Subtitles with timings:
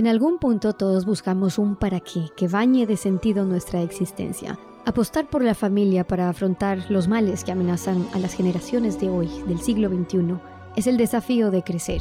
[0.00, 4.58] En algún punto todos buscamos un para qué que bañe de sentido nuestra existencia.
[4.86, 9.28] Apostar por la familia para afrontar los males que amenazan a las generaciones de hoy,
[9.46, 10.38] del siglo XXI,
[10.74, 12.00] es el desafío de crecer.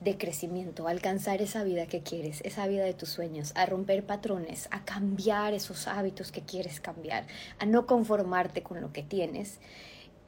[0.00, 4.04] de crecimiento, a alcanzar esa vida que quieres, esa vida de tus sueños, a romper
[4.04, 7.26] patrones, a cambiar esos hábitos que quieres cambiar,
[7.58, 9.58] a no conformarte con lo que tienes,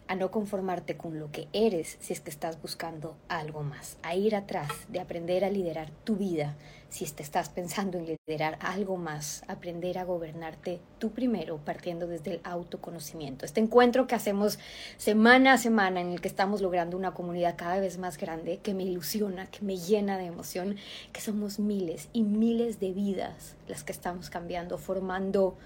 [0.09, 4.17] a no conformarte con lo que eres si es que estás buscando algo más, a
[4.17, 6.57] ir atrás de aprender a liderar tu vida
[6.91, 12.35] si te estás pensando en liderar algo más, aprender a gobernarte tú primero, partiendo desde
[12.35, 13.47] el autoconocimiento.
[13.47, 14.59] Este encuentro que hacemos
[14.97, 18.75] semana a semana, en el que estamos logrando una comunidad cada vez más grande, que
[18.75, 20.77] me ilusiona, que me llena de emoción,
[21.13, 25.57] que somos miles y miles de vidas las que estamos cambiando, formando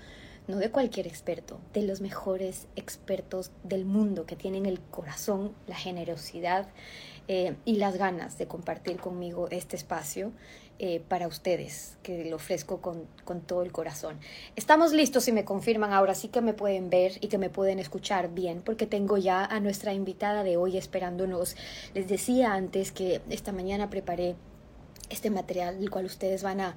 [0.47, 5.75] no de cualquier experto, de los mejores expertos del mundo que tienen el corazón, la
[5.75, 6.67] generosidad
[7.29, 10.33] eh, y las ganas de compartir conmigo este espacio
[10.79, 14.19] eh, para ustedes, que lo ofrezco con, con, todo el corazón.
[14.57, 17.79] Estamos listos y me confirman ahora sí que me pueden ver y que me pueden
[17.79, 21.57] escuchar bien, porque tengo ya a nuestra invitada de hoy esperándonos.
[21.95, 24.35] Les decía antes que esta mañana preparé
[25.11, 26.77] este material, del cual ustedes van a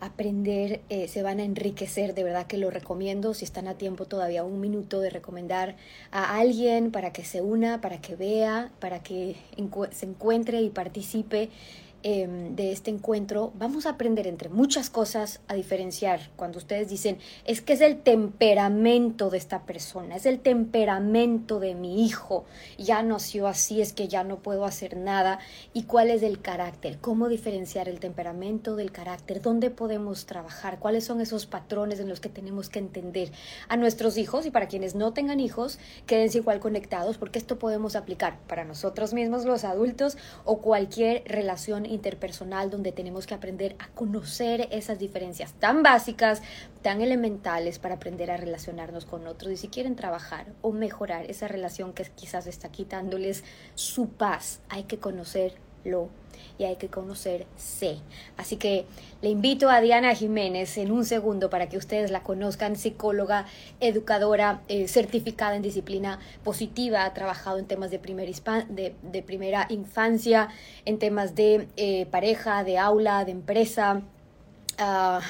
[0.00, 4.06] aprender, eh, se van a enriquecer, de verdad que lo recomiendo, si están a tiempo
[4.06, 5.76] todavía un minuto de recomendar
[6.10, 9.36] a alguien para que se una, para que vea, para que
[9.92, 11.50] se encuentre y participe
[12.02, 17.18] Em, de este encuentro, vamos a aprender entre muchas cosas a diferenciar cuando ustedes dicen,
[17.44, 22.46] es que es el temperamento de esta persona, es el temperamento de mi hijo,
[22.78, 25.40] ya nació así, es que ya no puedo hacer nada,
[25.74, 31.04] y cuál es el carácter, cómo diferenciar el temperamento del carácter, dónde podemos trabajar, cuáles
[31.04, 33.30] son esos patrones en los que tenemos que entender
[33.68, 37.94] a nuestros hijos y para quienes no tengan hijos, quédense igual conectados porque esto podemos
[37.94, 43.88] aplicar para nosotros mismos los adultos o cualquier relación interpersonal donde tenemos que aprender a
[43.88, 46.42] conocer esas diferencias tan básicas,
[46.82, 51.48] tan elementales para aprender a relacionarnos con otros y si quieren trabajar o mejorar esa
[51.48, 56.08] relación que quizás está quitándoles su paz, hay que conocerlo
[56.60, 57.96] y hay que conocerse.
[58.36, 58.84] Así que
[59.22, 63.46] le invito a Diana Jiménez en un segundo para que ustedes la conozcan, psicóloga,
[63.80, 70.48] educadora, eh, certificada en disciplina positiva, ha trabajado en temas de, de, primera infancia,
[70.84, 74.02] en temas de eh, pareja, de aula, de empresa.
[74.76, 75.20] Ah,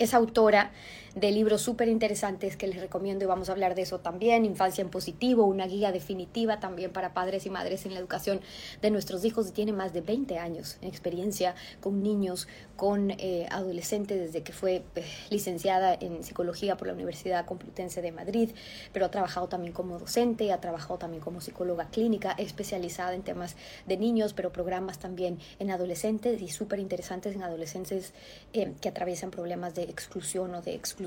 [0.00, 0.72] es autora
[1.14, 4.44] de libros súper interesantes que les recomiendo y vamos a hablar de eso también.
[4.44, 8.40] Infancia en positivo, una guía definitiva también para padres y madres en la educación
[8.80, 13.46] de nuestros hijos y tiene más de 20 años en experiencia con niños, con eh,
[13.50, 18.50] adolescentes desde que fue eh, licenciada en psicología por la Universidad Complutense de Madrid,
[18.92, 23.56] pero ha trabajado también como docente, ha trabajado también como psicóloga clínica, especializada en temas
[23.86, 28.12] de niños, pero programas también en adolescentes y súper interesantes en adolescentes
[28.52, 31.00] eh, que atraviesan problemas de exclusión o de exclusión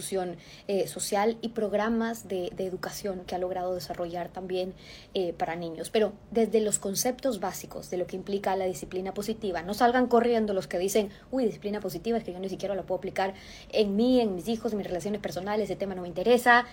[0.67, 4.73] eh, social y programas de, educación que ha logrado desarrollar también
[5.13, 5.89] eh, para niños.
[5.89, 10.53] Pero desde los conceptos básicos de lo que implica la disciplina positiva, no salgan corriendo
[10.53, 13.33] los que dicen, uy, disciplina positiva es que yo ni siquiera lo puedo aplicar
[13.69, 16.65] en mí, en mis hijos, en mis relaciones personales, ese tema no me interesa,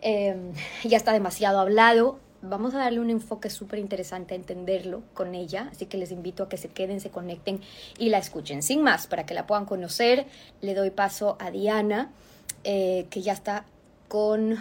[0.00, 0.52] em,
[0.84, 5.68] ya está demasiado hablado vamos a darle un enfoque súper interesante a entenderlo con ella,
[5.72, 7.60] así que les invito a que se queden, se conecten
[7.98, 8.62] y la escuchen.
[8.62, 10.26] Sin más, para que la puedan conocer,
[10.60, 12.12] le doy paso a Diana.
[12.64, 13.64] Eh, que ya está
[14.08, 14.56] con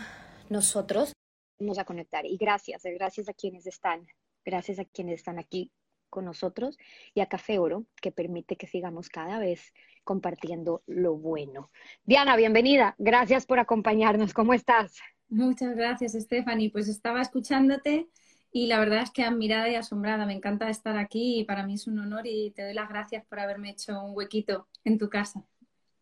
[0.50, 1.13] nosotros.
[1.60, 4.06] Vamos a conectar y gracias, eh, gracias a quienes están,
[4.45, 5.72] gracias a quienes están aquí
[6.10, 6.78] con nosotros
[7.13, 9.74] y a Café Oro, que permite que sigamos cada vez
[10.04, 11.69] compartiendo lo bueno.
[12.06, 12.95] Diana, bienvenida.
[12.98, 14.33] Gracias por acompañarnos.
[14.33, 14.98] ¿Cómo estás?
[15.30, 16.72] Muchas gracias, Stephanie.
[16.72, 18.07] Pues estaba escuchándote
[18.51, 20.25] y la verdad es que admirada y asombrada.
[20.25, 23.25] Me encanta estar aquí y para mí es un honor y te doy las gracias
[23.25, 25.44] por haberme hecho un huequito en tu casa.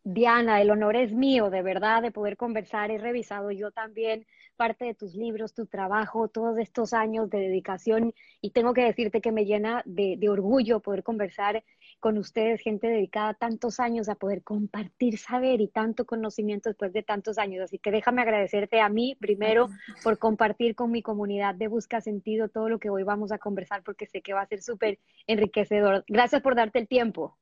[0.07, 2.91] Diana, el honor es mío, de verdad, de poder conversar.
[2.91, 8.13] He revisado yo también parte de tus libros, tu trabajo, todos estos años de dedicación
[8.39, 11.63] y tengo que decirte que me llena de, orgullo poder conversar
[11.99, 17.01] con ustedes, gente dedicada tantos años a poder compartir saber y tanto conocimiento después de
[17.01, 17.63] tantos años.
[17.63, 19.69] Así que déjame agradecerte a mí primero
[20.03, 23.81] por compartir con mi comunidad de Busca Sentido todo lo que hoy vamos a conversar
[23.81, 26.05] porque sé que va a ser súper enriquecedor.
[26.07, 27.39] Gracias por darte el tiempo.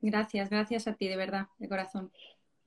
[0.00, 2.10] Gracias, gracias a ti, de verdad, de corazón.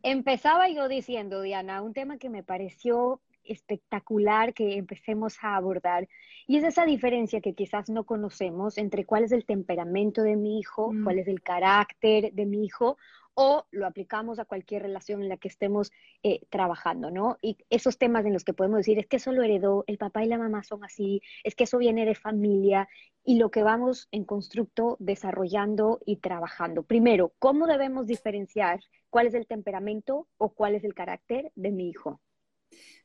[0.02, 6.08] Empezaba yo diciendo, Diana, un tema que me pareció espectacular que empecemos a abordar
[6.48, 10.60] y es esa diferencia que quizás no conocemos entre cuál es el temperamento de mi
[10.60, 11.04] hijo, mm.
[11.04, 12.98] cuál es el carácter de mi hijo
[13.36, 15.92] o lo aplicamos a cualquier relación en la que estemos
[16.22, 17.38] eh, trabajando, ¿no?
[17.42, 20.24] Y esos temas en los que podemos decir, es que eso lo heredó, el papá
[20.24, 22.88] y la mamá son así, es que eso viene de familia,
[23.24, 26.84] y lo que vamos en constructo desarrollando y trabajando.
[26.84, 31.90] Primero, ¿cómo debemos diferenciar cuál es el temperamento o cuál es el carácter de mi
[31.90, 32.22] hijo?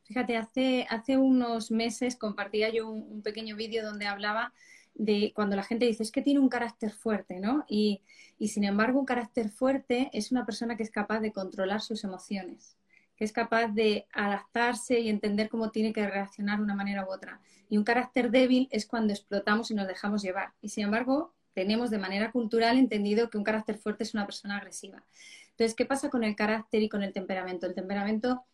[0.02, 4.52] Fíjate, hace, hace unos meses compartía yo un pequeño vídeo donde hablaba
[4.98, 7.64] de cuando la gente dice es que tiene un carácter fuerte, ¿no?
[7.68, 8.02] Y,
[8.46, 12.76] sin embargo un carácter fuerte es una persona que es capaz de controlar sus emociones,
[13.16, 17.12] que es capaz de adaptarse y entender cómo tiene que reaccionar de una manera u
[17.12, 17.40] otra.
[17.70, 20.52] Y un carácter débil es cuando explotamos y nos dejamos llevar.
[20.60, 24.58] Y sin embargo tenemos de manera cultural entendido que un carácter fuerte es una persona
[24.58, 25.04] agresiva.
[25.50, 27.66] Entonces, ¿qué pasa con el carácter y con el temperamento?
[27.66, 28.44] El temperamento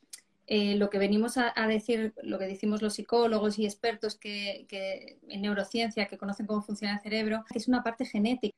[0.47, 4.67] eh, lo que venimos a, decir, lo que decimos los psicólogos y expertos que,
[5.29, 8.55] en neurociencia que conocen cómo funciona el cerebro, es una parte genética,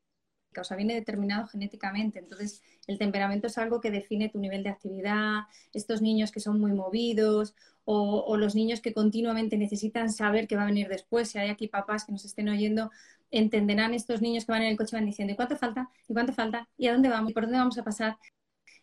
[0.58, 2.18] o sea, viene determinado genéticamente.
[2.18, 5.42] Entonces, el temperamento es algo que define tu nivel de actividad,
[5.72, 7.54] estos niños que son muy movidos
[7.84, 11.30] o, o los niños que continuamente necesitan saber qué va a venir después.
[11.30, 12.90] Si hay aquí papás que nos estén oyendo,
[13.30, 15.90] entenderán estos niños que van en el coche van diciendo, ¿y cuánto falta?
[16.08, 16.68] ¿Y cuánto falta?
[16.76, 17.30] ¿Y a dónde vamos?
[17.30, 18.16] ¿Y por dónde vamos a pasar?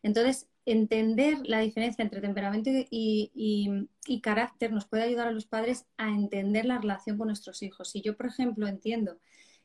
[0.03, 3.89] Entonces, entender la diferencia entre temperamento y,
[4.21, 7.89] carácter nos puede ayudar a los padres a entender la relación con nuestros hijos.
[7.89, 9.17] Si yo, por ejemplo, entiendo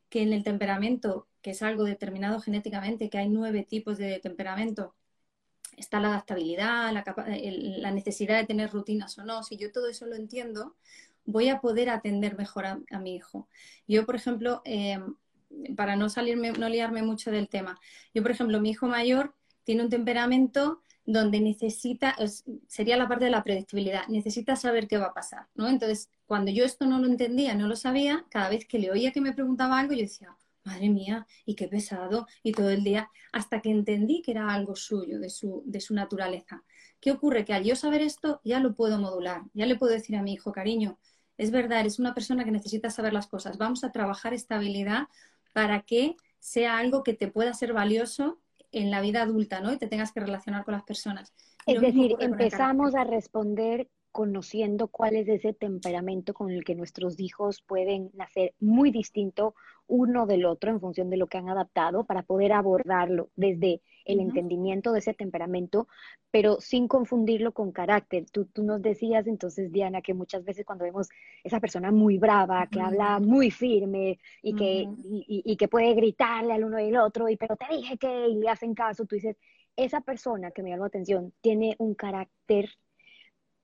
[0.09, 4.95] que en el temperamento, que es algo determinado genéticamente, que hay nueve tipos de temperamento,
[5.77, 10.17] está la adaptabilidad, la, necesidad de tener rutinas o no, si yo todo eso lo
[10.17, 10.77] entiendo,
[11.25, 13.49] voy a poder atender mejor a, mi hijo.
[13.87, 14.99] Yo, por ejemplo, eh,
[15.77, 17.79] para no salirme, no liarme mucho del tema,
[18.15, 19.35] yo, por ejemplo, mi hijo mayor
[19.69, 22.17] tiene un temperamento donde necesita,
[22.69, 25.69] sería la parte de la predictibilidad, necesita saber qué va a pasar, ¿no?
[25.69, 29.13] Entonces, cuando yo esto no lo entendía, no lo sabía, cada vez que le oía
[29.13, 30.35] que me preguntaba algo, yo decía,
[30.65, 34.75] madre mía, y qué pesado, y todo el día, hasta que entendí que era algo
[34.75, 36.65] suyo, de su, de su naturaleza.
[36.99, 37.45] ¿Qué ocurre?
[37.45, 40.33] Que al yo saber esto, ya lo puedo modular, ya le puedo decir a mi
[40.33, 40.99] hijo, cariño,
[41.37, 45.09] es verdad, eres una persona que necesita saber las cosas, vamos a trabajar esta habilidad
[45.53, 48.39] para que sea algo que te pueda ser valioso
[48.73, 49.73] en la vida adulta, ¿no?
[49.73, 51.33] Y te tengas que relacionar con las personas.
[51.67, 57.63] Es decir, empezamos a responder conociendo cuál es ese temperamento con el que nuestros hijos
[57.63, 59.55] pueden nacer muy distinto
[59.89, 64.21] uno del otro en función de lo que han adaptado para poder abordarlo desde el
[64.21, 65.89] entendimiento de ese temperamento,
[66.31, 68.27] pero sin confundirlo con carácter.
[68.31, 71.09] Tú, tú nos decías entonces, Diana, que muchas veces cuando vemos
[71.45, 76.65] esa persona muy brava, que habla muy firme y que, y, que puede gritarle al
[76.65, 79.37] uno y al otro, y pero te dije que y le hacen caso, tú dices,
[79.77, 82.69] esa persona que me llama la atención tiene un carácter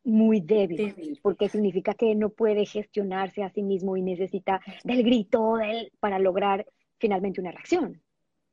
[0.05, 5.57] muy débil, porque significa que no puede gestionarse a sí mismo y necesita del grito
[5.57, 6.67] de para lograr
[6.99, 8.03] finalmente una reacción.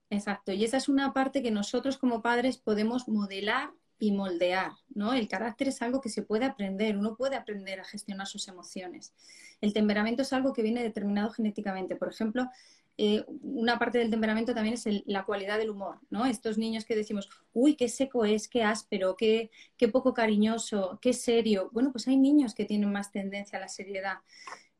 [0.09, 5.13] Exacto, y esa es una parte que nosotros como padres podemos modelar y moldear, ¿no?
[5.13, 9.13] El carácter es algo que se puede aprender, uno puede aprender a gestionar sus emociones.
[9.61, 11.95] El temperamento es algo que viene determinado genéticamente.
[11.95, 12.49] Por ejemplo,
[12.97, 16.25] eh, una parte del temperamento también es la cualidad del humor, ¿no?
[16.25, 19.49] Estos niños que decimos, uy, qué seco es, qué áspero, qué,
[19.91, 21.69] poco cariñoso, qué serio.
[21.73, 24.17] Bueno, pues hay niños que tienen más tendencia a la seriedad.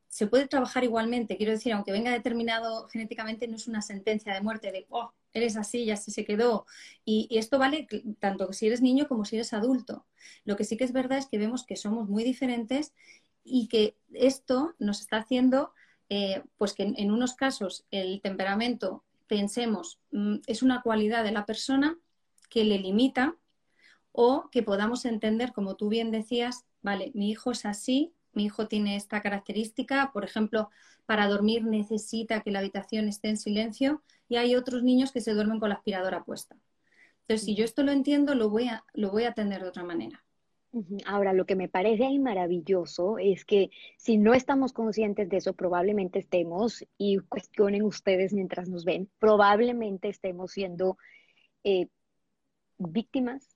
[0.08, 4.42] Se puede trabajar igualmente, quiero decir, aunque venga determinado genéticamente, no es una sentencia de
[4.42, 6.66] muerte de, oh, eres así, ya se quedó.
[7.04, 7.88] Y, y, esto vale
[8.20, 10.06] tanto si eres niño como si eres adulto.
[10.44, 12.92] Lo que sí que es verdad es que vemos que somos muy diferentes
[13.42, 15.72] y que esto nos está haciendo
[16.14, 21.46] eh, pues que en, unos casos el temperamento, pensemos, mm, es una cualidad de la
[21.46, 21.96] persona
[22.50, 23.34] que le limita
[24.12, 28.68] o que podamos entender, como tú bien decías, vale, mi hijo es así, mi hijo
[28.68, 30.68] tiene esta característica, por ejemplo,
[31.06, 35.32] para dormir necesita que la habitación esté en silencio y hay otros niños que se
[35.32, 36.58] duermen con la aspiradora puesta.
[37.22, 39.82] Entonces, si yo esto lo entiendo, lo voy a, lo voy a atender de otra
[39.82, 40.22] manera.
[41.04, 45.52] Ahora, lo que me parece ahí maravilloso es que si no estamos conscientes de eso,
[45.52, 50.96] probablemente estemos, y cuestionen ustedes mientras nos ven, probablemente estemos siendo
[51.62, 51.88] eh,
[52.78, 53.54] víctimas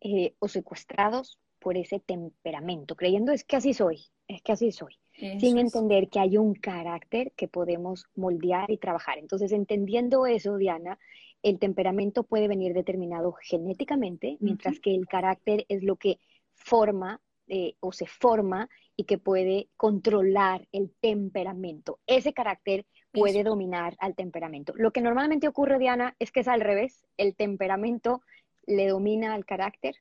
[0.00, 4.94] eh, o secuestrados por ese temperamento, creyendo es que así soy, es que así soy,
[5.40, 9.18] sin entender que hay un carácter que podemos moldear y trabajar.
[9.18, 10.98] Entonces, entendiendo eso, Diana,
[11.42, 16.20] el temperamento puede venir determinado genéticamente, mientras que el carácter es lo que
[16.58, 22.00] forma eh, o se forma y que puede controlar el temperamento.
[22.06, 24.74] Ese carácter puede dominar al temperamento.
[24.76, 27.06] Lo que normalmente ocurre, Diana, es que es al revés.
[27.16, 28.20] El temperamento
[28.66, 29.96] le domina al carácter.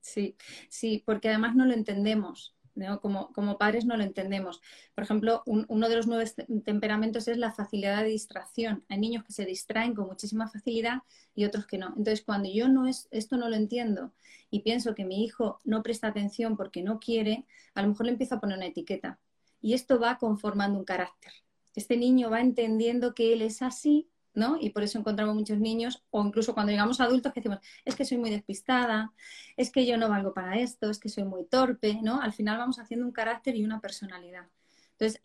[0.00, 0.36] Sí,
[0.68, 2.54] sí, porque además no lo entendemos.
[3.00, 4.60] Como, como, padres no lo entendemos.
[4.94, 6.30] Por ejemplo, uno de los nueve
[6.64, 8.84] temperamentos es la facilidad de distracción.
[8.88, 11.02] Hay niños que se distraen con muchísima facilidad
[11.34, 11.88] y otros que no.
[11.88, 14.12] Entonces, cuando yo no es, esto no lo entiendo
[14.50, 18.12] y pienso que mi hijo no presta atención porque no quiere, a lo mejor le
[18.12, 19.18] empiezo a poner una etiqueta.
[19.60, 21.32] Y esto va conformando un carácter.
[21.74, 24.56] Este niño va entendiendo que él es así ¿no?
[24.60, 27.96] Y por eso encontramos muchos niños, o incluso cuando llegamos a adultos, que decimos, es
[27.96, 29.12] que soy muy despistada,
[29.56, 32.20] es que yo no valgo para esto, es que soy muy torpe, ¿no?
[32.20, 34.46] Al final vamos haciendo un carácter y una personalidad.
[34.92, 35.20] Entonces,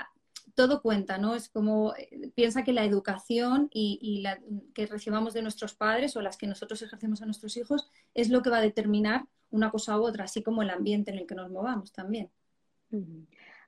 [0.56, 1.36] todo cuenta, ¿no?
[1.36, 4.40] Es como, eh, piensa que la educación y, la
[4.74, 8.42] que recibamos de nuestros padres o las que nosotros ejercemos a nuestros hijos es lo
[8.42, 11.36] que va a determinar una cosa u otra, así como el ambiente en el que
[11.36, 12.30] nos movamos también.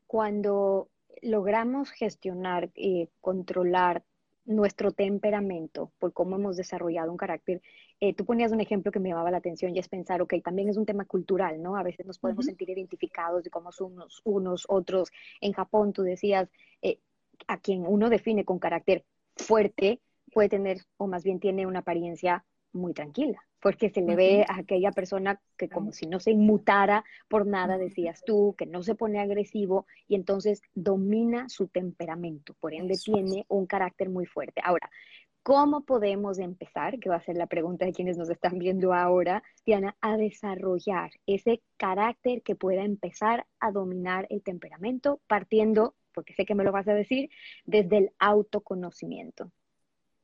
[0.06, 0.89] Cuando
[1.22, 4.04] logramos gestionar, eh, controlar
[4.45, 7.61] nuestro temperamento, por cómo hemos desarrollado un carácter.
[7.99, 10.69] Eh, tú ponías un ejemplo que me llamaba la atención y es pensar, ok, también
[10.69, 11.75] es un tema cultural, ¿no?
[11.75, 15.11] A veces nos podemos sentir identificados de cómo son unos, unos otros.
[15.41, 16.49] En Japón, tú decías,
[16.81, 16.99] eh,
[17.47, 19.03] a quien uno define con carácter
[19.35, 22.45] fuerte, puede tener, o más bien tiene una apariencia
[22.75, 27.03] muy tranquila porque se le ve a aquella persona que como si no se inmutara
[27.27, 32.75] por nada, decías tú, que no se pone agresivo y entonces domina su temperamento, por
[32.75, 34.62] ende tiene un carácter muy fuerte.
[34.63, 34.91] Ahora,
[35.41, 39.41] ¿cómo podemos empezar, que va a ser la pregunta de quienes nos están viendo ahora,
[39.65, 46.46] Diana, a desarrollar ese carácter que pueda empezar a dominar el temperamento partiendo, porque sé
[46.46, 47.32] que me lo vas a decir,
[47.65, 49.51] desde el autoconocimiento?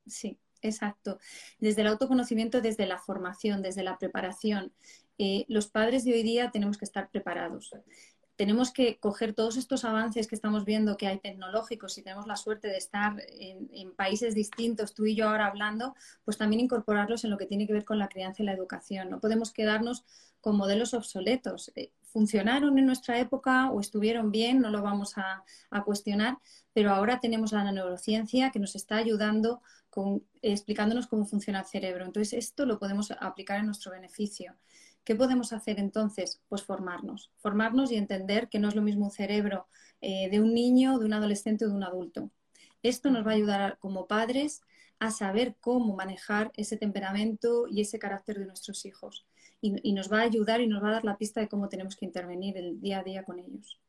[0.05, 1.19] Sí, Exacto.
[1.59, 4.73] Desde el autoconocimiento, desde la formación, desde la preparación.
[5.17, 7.71] Eh, los padres de hoy día tenemos que estar preparados.
[8.35, 12.35] Tenemos que coger todos estos avances que estamos viendo que hay tecnológicos y tenemos la
[12.35, 15.93] suerte de estar en, países distintos, tú y yo ahora hablando,
[16.25, 19.11] pues también incorporarlos en lo que tiene que ver con la crianza y la educación.
[19.11, 20.05] No podemos quedarnos
[20.39, 21.71] con modelos obsoletos.
[21.75, 26.37] Eh, funcionaron en nuestra época o estuvieron bien, no lo vamos a, a cuestionar,
[26.73, 29.61] pero ahora tenemos la neurociencia que nos está ayudando
[30.41, 32.05] explicándonos cómo funciona el cerebro.
[32.05, 34.55] Entonces, esto lo podemos aplicar en nuestro beneficio.
[35.03, 36.41] ¿Qué podemos hacer entonces?
[36.47, 39.67] Pues formarnos, formarnos y entender que no es lo mismo un cerebro
[39.99, 42.31] eh, de un niño, de un adolescente o de un adulto.
[42.83, 44.61] Esto nos va a ayudar como padres
[44.99, 49.25] a saber cómo manejar ese temperamento y ese carácter de nuestros hijos.
[49.61, 51.95] Y nos va a ayudar y nos va a dar la pista de cómo tenemos
[51.95, 53.79] que intervenir el día a día con ellos.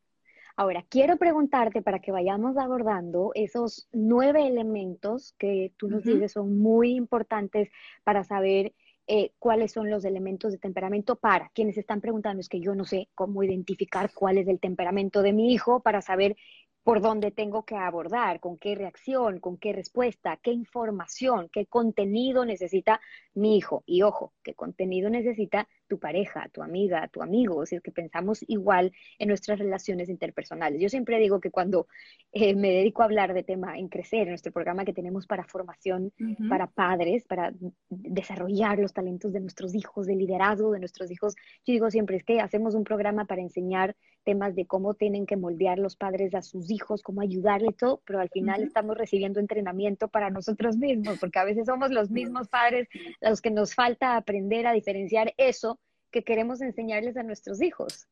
[0.56, 6.58] Ahora, quiero preguntarte para que vayamos abordando esos nueve elementos que tú nos dices son
[6.58, 7.70] muy importantes
[8.04, 8.74] para saber
[9.06, 12.84] eh, cuáles son los elementos de temperamento para quienes están preguntando, es que yo no
[12.84, 16.36] sé cómo identificar cuál es el temperamento de mi hijo para saber
[16.84, 22.44] por dónde tengo que abordar, con qué reacción, con qué respuesta, qué información, qué contenido
[22.44, 23.00] necesita
[23.34, 23.82] mi hijo.
[23.86, 28.42] Y ojo, qué contenido necesita tu pareja, tu amiga, tu amigo, si es que pensamos
[28.48, 30.80] igual en nuestras relaciones interpersonales.
[30.80, 31.86] Yo siempre digo que cuando
[32.32, 35.44] eh, me dedico a hablar de tema en crecer, en nuestro programa que tenemos para
[35.44, 36.10] formación
[36.48, 37.52] para padres, para
[37.90, 41.34] desarrollar los talentos de nuestros hijos, de liderazgo de nuestros hijos,
[41.66, 43.94] yo digo siempre es que hacemos un programa para enseñar
[44.24, 48.20] temas de cómo tienen que moldear los padres a sus hijos, cómo ayudarle todo, pero
[48.20, 52.88] al final estamos recibiendo entrenamiento para nosotros mismos, porque a veces somos los mismos padres
[53.20, 55.78] los que nos falta aprender a diferenciar eso
[56.12, 58.06] que queremos enseñarles a nuestros hijos.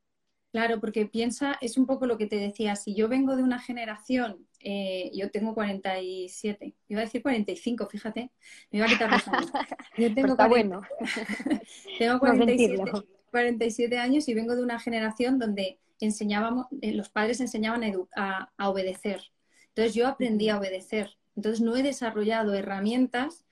[0.52, 3.60] Claro, porque piensa, es un poco lo que te decía, si yo vengo de una
[3.60, 8.32] generación, eh, yo tengo 47, iba a decir 45, fíjate,
[8.72, 9.50] me iba a quitar los años.
[9.96, 10.82] Yo tengo, bueno.
[11.98, 12.82] tengo 47,
[13.30, 17.84] 47, años y vengo de una generación donde enseñábamos, eh, los padres enseñaban
[18.16, 19.22] a, a obedecer.
[19.68, 21.16] Entonces yo aprendí a obedecer.
[21.36, 23.46] Entonces no he desarrollado herramientas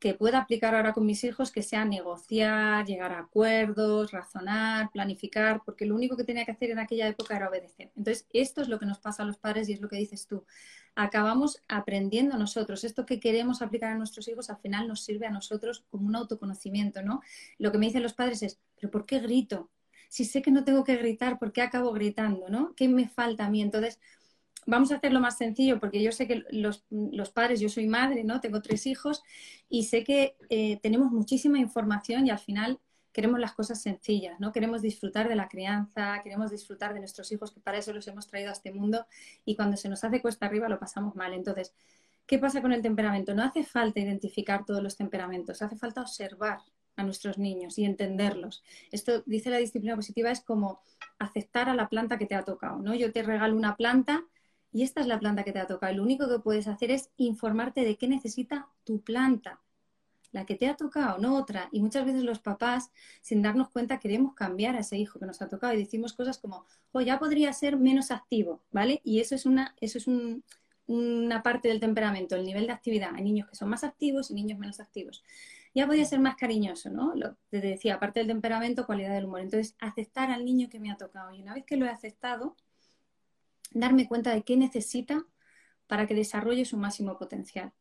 [0.00, 5.60] que pueda aplicar ahora con mis hijos, que sea negociar, llegar a acuerdos, razonar, planificar,
[5.64, 7.92] porque lo único que tenía que hacer en aquella época era obedecer.
[7.94, 10.26] Entonces, esto es lo que nos pasa a los padres y es lo que dices
[10.26, 10.44] tú.
[10.94, 12.82] Acabamos aprendiendo nosotros.
[12.82, 16.16] Esto que queremos aplicar a nuestros hijos al final nos sirve a nosotros como un
[16.16, 17.20] autoconocimiento, ¿no?
[17.58, 19.70] Lo que me dicen los padres es, ¿pero por qué grito?
[20.08, 22.74] Si sé que no tengo que gritar, ¿por qué acabo gritando, no?
[22.74, 23.60] ¿Qué me falta a mí?
[23.60, 24.00] Entonces,
[24.66, 26.84] vamos a hacerlo más sencillo porque yo sé que los,
[27.32, 28.40] padres, yo soy madre, ¿no?
[28.40, 29.22] Tengo tres hijos
[29.68, 32.80] y sé que eh, tenemos muchísima información y al final
[33.12, 34.52] queremos las cosas sencillas, ¿no?
[34.52, 38.26] Queremos disfrutar de la crianza, queremos disfrutar de nuestros hijos, que para eso los hemos
[38.26, 39.06] traído a este mundo,
[39.44, 41.32] y cuando se nos hace cuesta arriba lo pasamos mal.
[41.32, 41.74] Entonces,
[42.26, 43.34] ¿qué pasa con el temperamento?
[43.34, 46.60] No hace falta identificar todos los temperamentos, hace falta observar
[46.96, 48.62] a nuestros niños y entenderlos.
[48.92, 50.82] Esto, dice la disciplina positiva, es como
[51.18, 52.94] aceptar a la planta que te ha tocado, ¿no?
[52.94, 54.24] Yo te regalo una planta
[54.72, 55.94] y esta es la planta que te ha tocado.
[55.94, 59.60] Lo único que puedes hacer es informarte de qué necesita tu planta
[60.32, 61.68] la que te ha tocado, no otra.
[61.72, 65.42] Y muchas veces los papás, sin darnos cuenta, queremos cambiar a ese hijo que nos
[65.42, 69.00] ha tocado y decimos cosas como, oh, ya podría ser menos activo, ¿vale?
[69.04, 70.06] Y eso es una, eso es
[70.86, 73.14] una parte del temperamento, el nivel de actividad.
[73.14, 75.22] Hay niños que son más activos y niños menos activos.
[75.74, 77.14] Ya podría ser más cariñoso, ¿no?
[77.14, 79.40] Lo, te decía, aparte del temperamento, cualidad del humor.
[79.40, 81.32] Entonces, aceptar al niño que me ha tocado.
[81.32, 82.56] Y una vez que lo he aceptado,
[83.70, 85.24] darme cuenta de qué necesita
[85.86, 87.72] para que desarrolle su máximo potencial.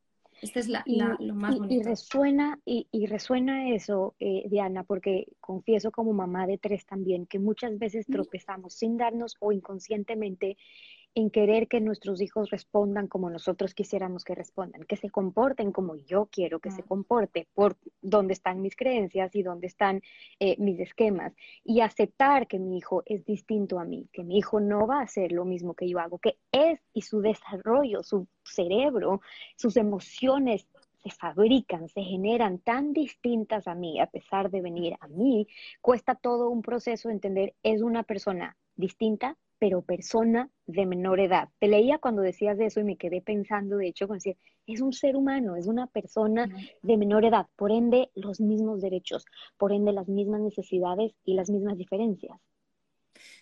[0.41, 0.83] Esta es la,
[1.19, 1.73] lo más bonito.
[1.73, 7.25] Y, resuena, y, y resuena eso, eh, Diana, porque confieso como mamá de tres también,
[7.25, 10.57] que muchas veces tropezamos sin darnos o inconscientemente
[11.15, 15.95] en querer que nuestros hijos respondan como nosotros quisiéramos que respondan, que se comporten como
[15.95, 20.01] yo quiero que se comporte, por dónde están mis creencias y dónde están
[20.39, 24.59] eh, mis esquemas, y aceptar que mi hijo es distinto a mí, que mi hijo
[24.59, 28.27] no va a hacer lo mismo que yo hago, que es y su desarrollo, su
[28.43, 29.21] cerebro,
[29.55, 30.67] sus emociones
[31.03, 35.47] se fabrican, se generan tan distintas a mí, a pesar de venir a mí,
[35.81, 41.49] cuesta todo un proceso entender, es una persona distinta, pero persona de menor edad.
[41.59, 44.81] Te leía cuando decías de eso y me quedé pensando, de hecho, con decir, es
[44.81, 46.49] un ser humano, es una persona
[46.81, 49.25] de menor edad, por ende los mismos derechos,
[49.57, 52.39] por ende las mismas necesidades y las mismas diferencias.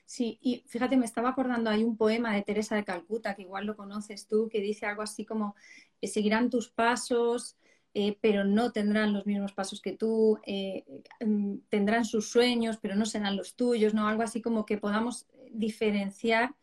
[0.05, 3.65] Sí, y fíjate, me estaba acordando, hay un poema de Teresa de Calcuta, que igual
[3.65, 5.55] lo conoces tú, que dice algo así como,
[6.01, 7.57] eh, seguirán tus pasos,
[7.94, 10.86] eh, pero no tendrán los mismos pasos que tú, eh,
[11.25, 14.08] mm, tendrán sus sueños, pero no serán los tuyos, ¿no?
[14.08, 16.56] Algo así como que podamos diferenciar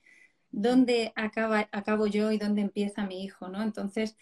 [0.51, 3.63] dónde acaba, acabo yo y dónde empieza mi hijo, ¿no?
[3.63, 4.17] Entonces,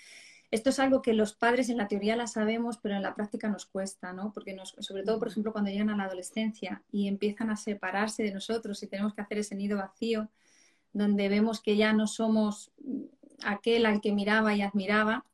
[0.51, 3.49] esto es algo que los padres en la teoría la sabemos, pero en la práctica
[3.49, 4.33] nos cuesta, ¿no?
[4.35, 8.23] Porque nos, sobre todo, por ejemplo, cuando llegan a la adolescencia y empiezan a separarse
[8.23, 10.29] de nosotros y tenemos que hacer ese nido vacío,
[10.93, 12.71] donde vemos que ya no somos
[13.45, 15.25] aquel al que miraba y admiraba,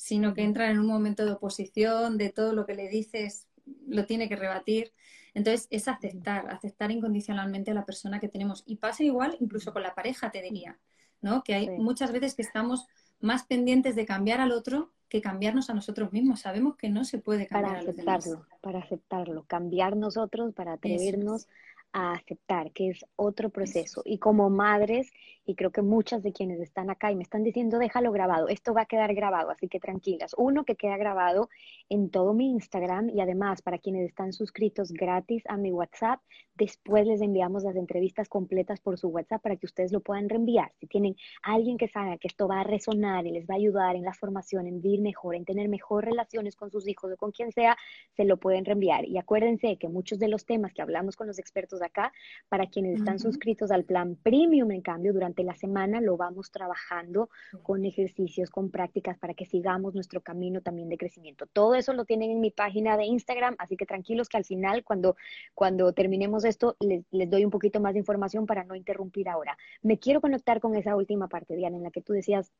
[0.00, 3.48] sino que entran en un momento de oposición, de todo lo que le dices
[3.86, 4.94] lo tiene que rebatir.
[5.34, 8.62] Entonces, es aceptar, aceptar incondicionalmente a la persona que tenemos.
[8.66, 10.78] Y pasa igual incluso con la pareja, te diría,
[11.20, 11.44] ¿no?
[11.44, 12.86] Que hay muchas veces que estamos
[13.20, 16.40] más pendientes de cambiar al otro que cambiarnos a nosotros mismos.
[16.40, 21.46] Sabemos que no se puede cambiar para aceptarlo, para aceptarlo, cambiar nosotros, para atrevernos
[21.92, 24.02] a aceptar, que es otro proceso.
[24.04, 25.10] Y como madres,
[25.44, 28.72] y creo que muchas de quienes están acá y me están diciendo, déjalo grabado, esto
[28.72, 30.34] va a quedar grabado, así que tranquilas.
[30.38, 31.48] Uno, que queda grabado
[31.88, 36.20] en todo mi Instagram y además para quienes están suscritos gratis a mi WhatsApp,
[36.54, 40.72] después les enviamos las entrevistas completas por su WhatsApp para que ustedes lo puedan reenviar.
[40.78, 43.96] Si tienen alguien que sabe que esto va a resonar y les va a ayudar
[43.96, 47.32] en la formación, en vivir mejor, en tener mejor relaciones con sus hijos o con
[47.32, 47.76] quien sea,
[48.14, 49.04] se lo pueden reenviar.
[49.06, 52.12] Y acuérdense que muchos de los temas que hablamos con los expertos acá,
[52.48, 57.30] para quienes están suscritos al plan premium, en cambio, durante la semana lo vamos trabajando
[57.62, 61.46] con ejercicios, con prácticas para que sigamos nuestro camino también de crecimiento.
[61.46, 64.84] Todo eso lo tienen en mi página de Instagram, así que tranquilos que al final,
[64.84, 65.16] cuando,
[65.54, 69.56] cuando terminemos esto, les, les doy un poquito más de información para no interrumpir ahora.
[69.82, 72.52] Me quiero conectar con esa última parte, Diana, en la que tú decías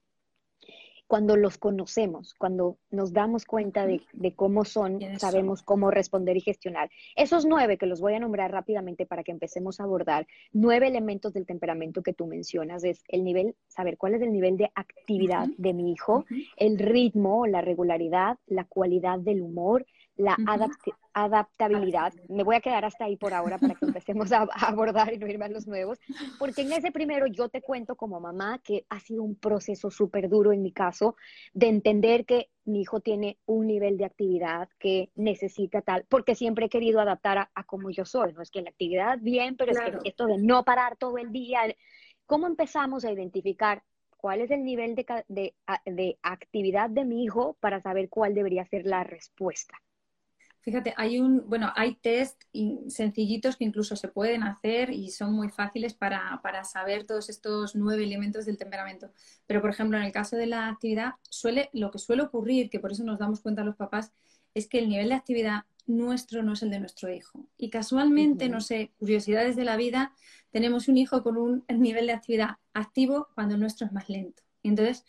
[1.11, 4.01] cuando los conocemos, cuando nos damos cuenta de,
[4.37, 6.89] cómo son, sabemos cómo responder y gestionar.
[7.17, 11.33] Esos nueve que los voy a nombrar rápidamente para que empecemos a abordar, nueve elementos
[11.33, 15.49] del temperamento que tú mencionas, es el nivel, saber cuál es el nivel de actividad
[15.59, 20.37] de mi hijo, el ritmo, la regularidad, la cualidad del humor, la
[21.13, 22.13] adaptabilidad.
[22.29, 25.27] Me voy a quedar hasta ahí por ahora para que empecemos a, abordar y no
[25.27, 25.99] irme a los nuevos,
[26.39, 30.29] porque en ese primero yo te cuento como mamá que ha sido un proceso súper
[30.29, 31.17] duro en mi caso
[31.53, 36.67] de entender que mi hijo tiene un nivel de actividad que necesita tal, porque siempre
[36.67, 39.73] he querido adaptar a, a como yo soy, no es que la actividad bien, pero
[39.73, 41.63] es que esto de no parar todo el día,
[42.27, 43.83] ¿cómo empezamos a identificar
[44.17, 45.55] cuál es el nivel de, de,
[45.87, 49.81] de actividad de mi hijo para saber cuál debería ser la respuesta?
[50.63, 52.43] Fíjate, hay un, bueno, hay test
[52.89, 57.75] sencillitos que incluso se pueden hacer y son muy fáciles para, para, saber todos estos
[57.75, 59.11] nueve elementos del temperamento.
[59.47, 62.79] Pero, por ejemplo, en el caso de la actividad, suele, lo que suele ocurrir, que
[62.79, 64.13] por eso nos damos cuenta los papás,
[64.55, 67.47] es que el nivel de actividad nuestro no es el de nuestro hijo.
[67.57, 70.13] Y casualmente, no sé, curiosidades de la vida,
[70.51, 74.43] tenemos un hijo con un nivel de actividad activo cuando el nuestro es más lento.
[74.63, 75.05] Entonces,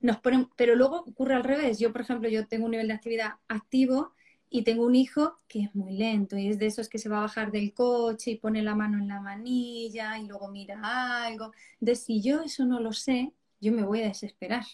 [0.00, 1.78] nos ponen, pero luego ocurre al revés.
[1.78, 4.12] Yo, por ejemplo, yo tengo un nivel de actividad activo
[4.50, 7.18] y tengo un hijo que es muy lento y es de esos que se va
[7.18, 11.52] a bajar del coche y pone la mano en la manilla y luego mira algo.
[11.80, 14.64] Entonces, si yo eso no lo sé, yo me voy a desesperar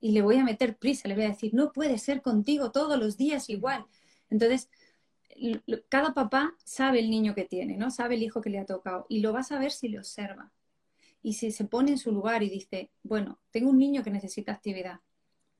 [0.00, 2.98] y le voy a meter prisa, le voy a decir, no puede ser contigo todos
[2.98, 3.86] los días igual.
[4.28, 4.68] Entonces,
[5.88, 7.90] cada papá sabe el niño que tiene, ¿no?
[7.90, 10.52] Sabe el hijo que le ha tocado y lo va a saber si le observa.
[11.22, 14.52] Y si se pone en su lugar y dice, bueno, tengo un niño que necesita
[14.52, 15.00] actividad,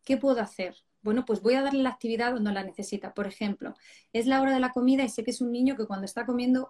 [0.04, 0.76] ¿qué puedo hacer?
[1.06, 3.14] Bueno, pues voy a darle la actividad donde la necesita.
[3.14, 3.74] Por ejemplo,
[4.12, 6.26] es la hora de la comida y sé que es un niño que cuando está
[6.26, 6.68] comiendo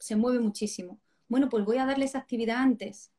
[0.00, 0.98] se mueve muchísimo.
[1.28, 3.12] Bueno, pues voy a darle esa actividad antes.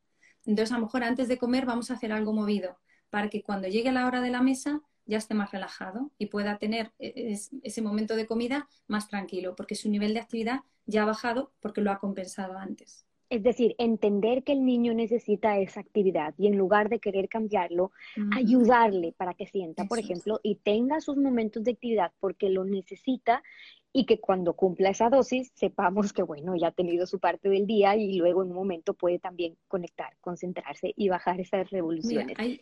[0.45, 2.77] Entonces, a lo mejor antes de comer vamos a hacer algo movido
[3.09, 6.57] para que cuando llegue la hora de la mesa ya esté más relajado y pueda
[6.57, 11.05] tener e, ese momento de comida más tranquilo, porque su nivel de actividad ya ha
[11.05, 13.05] bajado porque lo ha compensado antes.
[13.29, 17.91] Es decir, entender que el niño necesita esa actividad y en lugar de querer cambiarlo,
[18.35, 23.43] ayudarle para que sienta, por ejemplo, y tenga sus momentos de actividad porque lo necesita
[23.91, 27.65] y que cuando cumpla esa dosis sepamos que, bueno, ya ha tenido su parte del
[27.65, 32.37] día y luego en un momento puede también conectar, concentrarse y bajar esas revoluciones.
[32.37, 32.61] hay,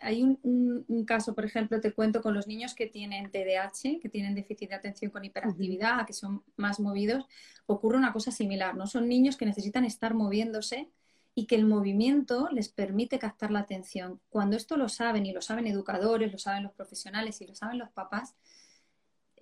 [0.00, 4.36] hay, un, caso, por ejemplo, te cuento con los niños que tienen TDAH, que tienen
[4.36, 7.26] déficit de atención con hiperactividad, que son más movidos,
[7.66, 8.86] ocurre una cosa similar, ¿no?
[8.86, 10.90] Son niños que necesitan estar moviéndose
[11.34, 14.20] y que el movimiento les permite captar la atención.
[14.28, 17.78] Cuando esto lo saben y lo saben educadores, lo saben los profesionales y lo saben
[17.78, 18.36] los papás,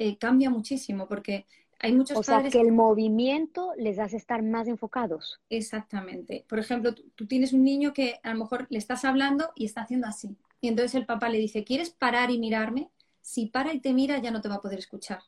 [0.01, 1.45] eh, cambia muchísimo porque
[1.79, 5.43] hay muchos o sea, que el movimiento les hace estar más enfocados.
[5.51, 6.47] Exactamente.
[6.49, 9.83] Por ejemplo, tú, tienes un niño que a lo mejor le estás hablando y está
[9.83, 10.39] haciendo así.
[10.63, 12.91] Y entonces el papá le dice, ¿quieres parar y mirarme?
[13.21, 15.21] Si para y te mira ya no te va a poder escuchar.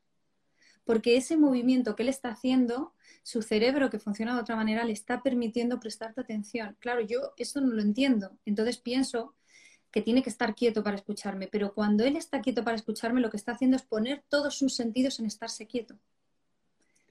[0.84, 4.94] Porque ese movimiento que él está haciendo, su cerebro que funciona de otra manera le
[4.94, 6.78] está permitiendo prestarte atención.
[6.80, 8.38] Claro, yo eso no lo entiendo.
[8.46, 9.34] Entonces pienso
[9.92, 13.30] que tiene que estar quieto para escucharme, pero cuando él está quieto para escucharme, lo
[13.30, 15.94] que está haciendo es poner todos sus sentidos en estarse quieto.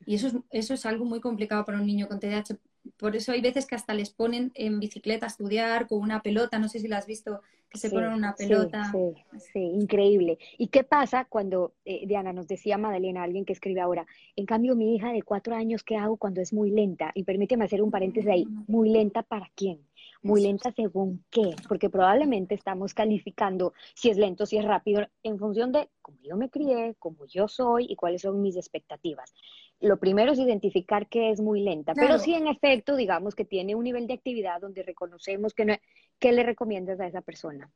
[0.05, 2.57] Y eso es, eso es algo muy complicado para un niño con TDAH.
[2.97, 6.57] Por eso hay veces que hasta les ponen en bicicleta a estudiar con una pelota,
[6.57, 8.91] no sé si la has visto, que se ponen una pelota.
[8.91, 10.39] Sí, sí, increíble.
[10.57, 14.75] ¿Y qué pasa cuando, eh, Diana, nos decía Madalena, alguien que escribe ahora, en cambio
[14.75, 17.11] mi hija de cuatro años, ¿qué hago cuando es muy lenta?
[17.13, 19.79] Y permíteme hacer un paréntesis ahí, muy lenta para quién?
[20.23, 25.39] Muy lenta según qué, porque probablemente estamos calificando si es lento, si es rápido, en
[25.39, 29.33] función de cómo yo me crié, cómo yo soy y cuáles son mis expectativas.
[29.79, 33.73] Lo primero es identificar que es muy lenta, pero sí en efecto, digamos que tiene
[33.73, 35.73] un nivel de actividad donde reconocemos que no,
[36.19, 37.71] ¿qué le recomiendas a esa persona?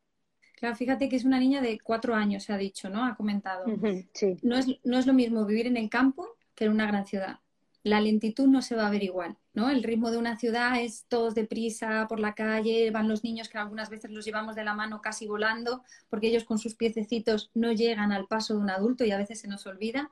[0.56, 3.04] Claro, fíjate que es una niña de cuatro años, se ha dicho, ¿no?
[3.04, 3.66] Ha comentado.
[4.14, 4.38] sí.
[4.44, 7.40] no, es, no es lo mismo vivir en el campo que en una gran ciudad
[7.86, 9.70] la lentitud no se va a ver igual, ¿no?
[9.70, 13.58] El ritmo de una ciudad es todos deprisa por la calle, van los niños que
[13.58, 17.72] algunas veces los llevamos de la mano casi volando, porque ellos con sus piececitos no
[17.72, 20.12] llegan al paso de un adulto y a veces se nos olvida.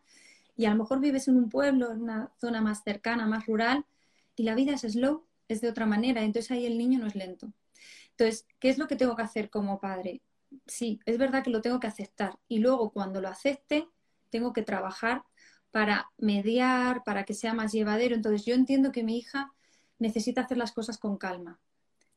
[0.56, 3.86] Y a lo mejor vives en un pueblo, en una zona más cercana, más rural,
[4.36, 7.15] y la vida es slow, es de otra manera, entonces ahí el niño no es
[7.15, 7.51] lento.
[8.12, 10.21] Entonces, ¿qué es lo que tengo que hacer como padre?
[10.67, 13.88] Sí, es verdad que lo tengo que aceptar y luego cuando lo acepte,
[14.29, 15.23] tengo que trabajar
[15.74, 18.14] para mediar, para que sea más llevadero.
[18.14, 19.52] Entonces yo entiendo que mi hija
[19.98, 21.60] necesita hacer las cosas con calma.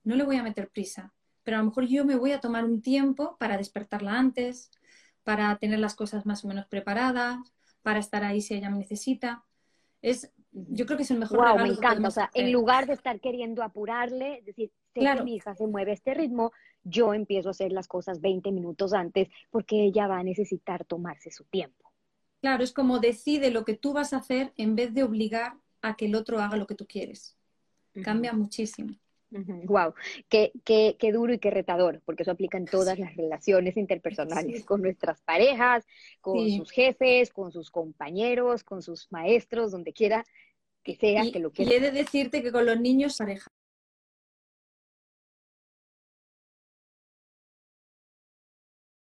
[0.05, 2.67] No le voy a meter prisa, pero a lo mejor yo me voy a tomar
[2.67, 4.71] un tiempo para despertarla antes,
[5.25, 7.39] para tener las cosas más o menos preparadas,
[7.81, 9.43] para estar ahí si ella me necesita.
[10.03, 12.09] Es, yo creo que es el mejor wow, me encanta.
[12.09, 15.93] O sea, en lugar de estar queriendo apurarle, decir, sé que mi hija se mueve
[15.93, 20.19] a este ritmo, yo empiezo a hacer las cosas 20 minutos antes porque ella va
[20.19, 21.86] a necesitar tomarse su tiempo.
[22.47, 25.97] Claro, es como decide lo que tú vas a hacer en vez de obligar a
[25.97, 27.37] que el otro haga lo que tú quieres.
[28.05, 28.95] Cambia muchísimo.
[29.65, 29.95] Wow,
[30.29, 34.65] qué, qué, qué, duro y qué retador, porque eso aplica en todas las relaciones interpersonales,
[34.65, 35.85] con nuestras parejas,
[36.21, 40.25] con sus jefes, con sus compañeros, con sus maestros, donde quiera
[40.85, 41.73] que sea que lo quiera.
[41.73, 43.51] Y he de decirte que con los niños pareja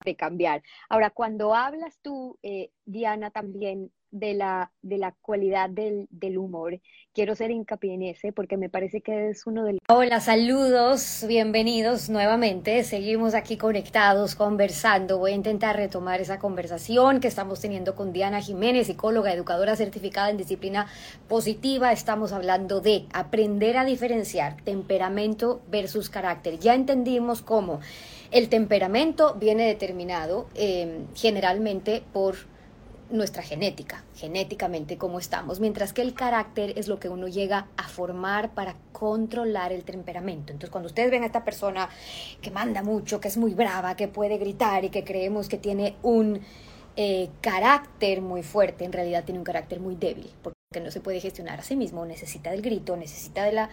[0.05, 0.63] de cambiar.
[0.89, 6.81] Ahora, cuando hablas tú, eh, Diana, también de la, de la cualidad del, del, humor,
[7.13, 12.09] quiero ser hincapié en ese porque me parece que es uno de Hola, saludos, bienvenidos
[12.09, 12.85] nuevamente.
[12.85, 15.19] Seguimos aquí conectados, conversando.
[15.19, 20.31] Voy a intentar retomar esa conversación que estamos teniendo con Diana Jiménez, psicóloga, educadora certificada
[20.31, 20.87] en disciplina
[21.27, 21.91] positiva.
[21.91, 26.61] Estamos hablando de aprender a diferenciar temperamento versus carácter.
[26.61, 27.81] Ya entendimos cómo
[28.35, 32.35] el temperamento viene determinado eh, generalmente por
[33.09, 37.87] nuestra genética, genéticamente cómo estamos, mientras que el carácter es lo que uno llega a
[37.87, 40.53] formar para controlar el temperamento.
[40.53, 41.89] Entonces, cuando ustedes ven a esta persona
[42.43, 45.95] que manda mucho, que es muy brava, que puede gritar y que creemos que tiene
[46.03, 46.41] un
[46.97, 51.21] eh, carácter muy fuerte, en realidad tiene un carácter muy débil, porque no se puede
[51.21, 53.71] gestionar a sí mismo, necesita del grito, necesita de, la,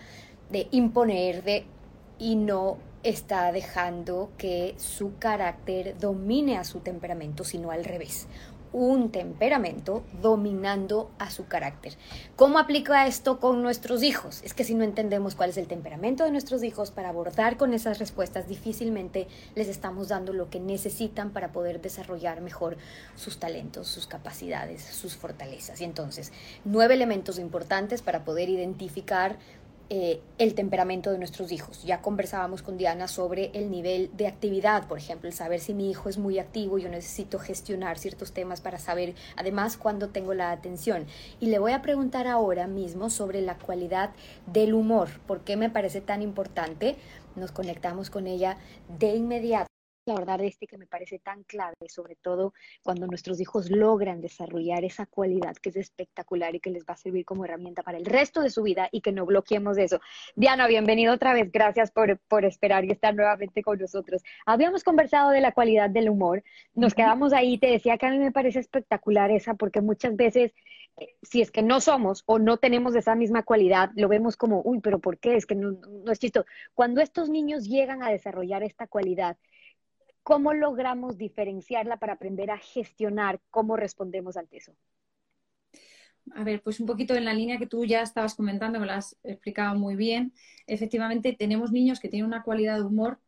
[0.51, 1.65] de imponer, de,
[2.19, 8.27] y no está dejando que su carácter domine a su temperamento, sino al revés
[8.73, 11.97] un temperamento dominando a su carácter.
[12.35, 14.41] ¿Cómo aplica esto con nuestros hijos?
[14.43, 17.73] Es que si no entendemos cuál es el temperamento de nuestros hijos para abordar con
[17.73, 22.77] esas respuestas, difícilmente les estamos dando lo que necesitan para poder desarrollar mejor
[23.15, 25.81] sus talentos, sus capacidades, sus fortalezas.
[25.81, 26.31] Y entonces,
[26.63, 29.37] nueve elementos importantes para poder identificar
[29.93, 31.83] eh, el temperamento de nuestros hijos.
[31.83, 35.91] Ya conversábamos con Diana sobre el nivel de actividad, por ejemplo, el saber si mi
[35.91, 40.51] hijo es muy activo, yo necesito gestionar ciertos temas para saber además cuándo tengo la
[40.51, 41.07] atención.
[41.41, 44.11] Y le voy a preguntar ahora mismo sobre la cualidad
[44.45, 46.95] del humor, por qué me parece tan importante.
[47.35, 48.55] Nos conectamos con ella
[48.97, 49.70] de inmediato
[50.11, 55.05] abordar este que me parece tan clave, sobre todo cuando nuestros hijos logran desarrollar esa
[55.05, 58.41] cualidad que es espectacular y que les va a servir como herramienta para el resto
[58.41, 59.99] de su vida y que no bloqueemos eso.
[60.35, 61.51] Diana, bienvenido otra vez.
[61.51, 64.21] Gracias por, por esperar y estar nuevamente con nosotros.
[64.45, 66.43] Habíamos conversado de la cualidad del humor.
[66.73, 67.57] Nos quedamos ahí.
[67.57, 70.53] Te decía que a mí me parece espectacular esa porque muchas veces
[70.97, 74.61] eh, si es que no somos o no tenemos esa misma cualidad, lo vemos como,
[74.63, 75.35] uy, pero ¿por qué?
[75.35, 76.45] Es que no, no es chisto.
[76.73, 79.37] Cuando estos niños llegan a desarrollar esta cualidad,
[80.23, 84.73] ¿Cómo logramos diferenciarla para aprender a gestionar cómo respondemos ante eso?
[86.35, 88.93] A ver, pues un poquito en la línea que tú ya estabas comentando, me lo
[88.93, 90.33] has explicado muy bien.
[90.67, 93.19] Efectivamente, tenemos niños que tienen una cualidad de humor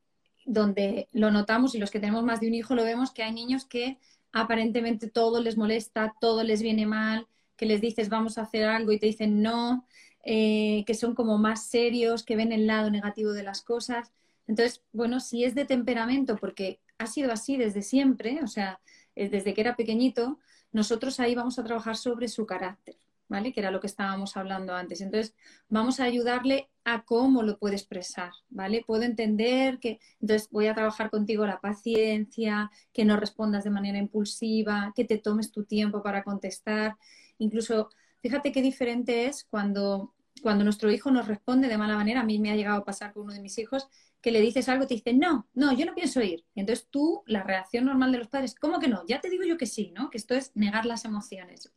[0.46, 3.34] donde lo notamos y los que tenemos más de un hijo lo vemos que hay
[3.34, 3.98] niños que
[4.32, 8.92] aparentemente todo les molesta, todo les viene mal, que les dices vamos a hacer algo
[8.92, 9.88] y te dicen no,
[10.24, 14.12] eh, que son como más serios, que ven el lado negativo de las cosas.
[14.48, 18.80] Entonces, bueno, si es de temperamento, porque ha sido así desde siempre, o sea,
[19.16, 20.40] eh, desde que era pequeñito,
[20.72, 22.96] nosotros ahí vamos a trabajar sobre su carácter,
[23.30, 23.54] ¿vale?
[23.54, 25.02] Que era lo que estábamos hablando antes.
[25.02, 25.36] Entonces,
[25.70, 28.84] vamos a ayudarle a cómo lo puede expresar, ¿vale?
[28.86, 34.00] Puedo entender que, entonces voy a trabajar contigo la paciencia, que no respondas de manera
[34.00, 36.98] impulsiva, que te tomes tu tiempo para contestar.
[37.38, 37.90] Incluso,
[38.22, 42.22] fíjate qué diferente es cuando, cuando nuestro hijo nos responde de mala manera.
[42.22, 43.88] A mí me ha llegado a pasar con uno de mis hijos
[44.24, 46.46] que le dices algo te dice, no, no, yo no pienso ir.
[46.56, 49.06] Y entonces tú, la reacción normal de los padres, ¿cómo que no?
[49.06, 50.10] Ya te digo yo que sí, ¿no?
[50.10, 51.74] Que esto es negar las emociones.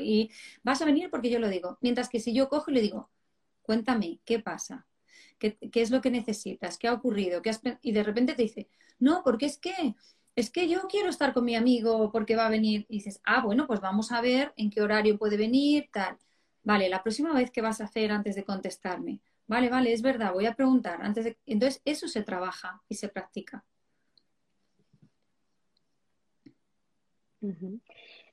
[0.00, 0.30] Y
[0.62, 1.76] vas a venir porque yo lo digo.
[1.82, 3.10] Mientras que si yo cojo y le digo,
[3.60, 4.86] cuéntame, ¿qué pasa?
[5.38, 6.78] ¿Qué, es lo que necesitas?
[6.78, 7.42] ¿Qué ha ocurrido?
[7.42, 7.50] ¿Qué
[7.82, 9.94] y de repente te dice, no, porque es que,
[10.34, 12.86] es que yo quiero estar con mi amigo porque va a venir.
[12.88, 16.16] Y dices, ah, bueno, pues vamos a ver en qué horario puede venir, tal.
[16.62, 20.32] Vale, la próxima vez que vas a hacer antes de contestarme, Vale, vale, es verdad,
[20.32, 21.38] voy a preguntar antes de...
[21.46, 23.64] Entonces, eso se trabaja y se practica.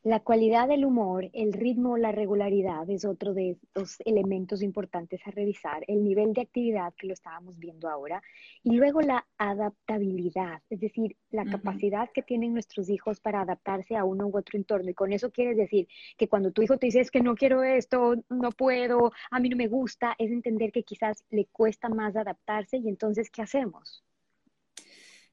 [0.03, 5.31] La cualidad del humor, el ritmo, la regularidad es otro de los elementos importantes a
[5.31, 8.21] revisar, el nivel de actividad que lo estábamos viendo ahora,
[8.63, 14.03] y luego la adaptabilidad, es decir, la capacidad que tienen nuestros hijos para adaptarse a
[14.03, 14.89] uno u otro entorno.
[14.89, 15.87] Y con eso quieres decir
[16.17, 19.47] que cuando tu hijo te dice es que no quiero esto, no puedo, a mí
[19.47, 24.03] no me gusta, es entender que quizás le cuesta más adaptarse y entonces, ¿qué hacemos?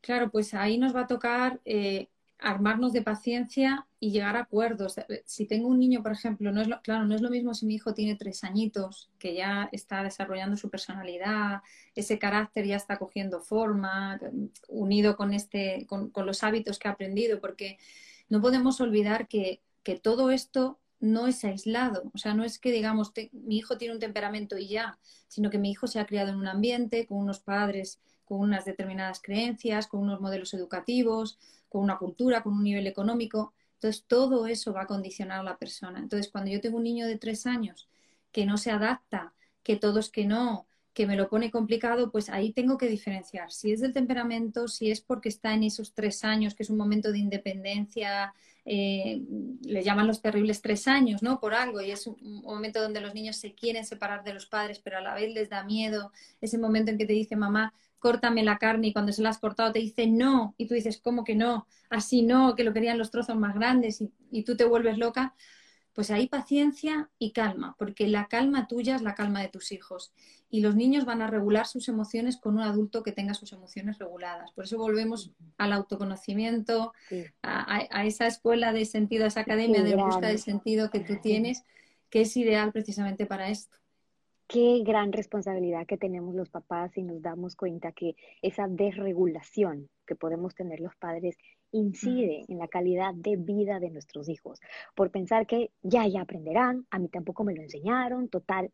[0.01, 2.09] Claro, pues ahí nos va a tocar eh,
[2.41, 4.97] armarnos de paciencia y llegar a acuerdos.
[5.25, 7.67] Si tengo un niño, por ejemplo, no es lo, claro, no es lo mismo si
[7.67, 11.63] mi hijo tiene tres añitos, que ya está desarrollando su personalidad,
[11.95, 14.19] ese carácter ya está cogiendo forma,
[14.69, 17.79] unido con, este, con, los hábitos que ha aprendido, porque
[18.29, 22.11] no podemos olvidar que, que, todo esto no es aislado.
[22.15, 24.99] O sea, no es que digamos, mi hijo tiene un temperamento y ya,
[25.29, 28.01] sino que mi hijo se ha criado en un ambiente con unos padres
[28.31, 31.37] con unas determinadas creencias, con unos modelos educativos,
[31.71, 33.55] con una cultura, con un nivel económico.
[33.75, 36.01] Entonces, todo eso va a condicionar a la persona.
[36.01, 37.89] Entonces, cuando yo tengo un niño de tres años
[38.33, 42.29] que no se adapta, que todo es que no, que me lo pone complicado, pues
[42.29, 46.25] ahí tengo que diferenciar si es del temperamento, si es porque está en esos tres
[46.25, 49.23] años, que es un momento de independencia, eh,
[49.63, 51.41] le llaman los terribles tres años, ¿no?
[51.41, 54.81] Por algo, y es un momento donde los niños se quieren separar de los padres,
[54.81, 58.43] pero a la vez les da miedo, ese momento en que te dice mamá, córtame
[58.43, 61.23] la carne y cuando se la has cortado te dice no y tú dices, ¿cómo
[61.23, 61.67] que no?
[61.89, 65.35] Así no, que lo querían los trozos más grandes y, tú te vuelves loca,
[65.93, 70.13] pues hay paciencia y calma, porque la calma tuya es la calma de tus hijos
[70.49, 73.99] y los niños van a regular sus emociones con un adulto que tenga sus emociones
[73.99, 74.51] reguladas.
[74.53, 76.93] Por eso volvemos al autoconocimiento,
[77.43, 81.65] a, esa escuela de sentido, a esa academia de busca de sentido que tú tienes,
[82.09, 83.80] que es ideal precisamente para esto
[84.51, 90.17] qué gran responsabilidad que tenemos los papás y nos damos cuenta que esa desregulación que
[90.17, 91.37] podemos tener los padres
[91.73, 94.61] incide en la calidad de vida de nuestros hijos,
[94.95, 98.71] por pensar que ya, ya aprenderán, a mí tampoco me lo enseñaron, total.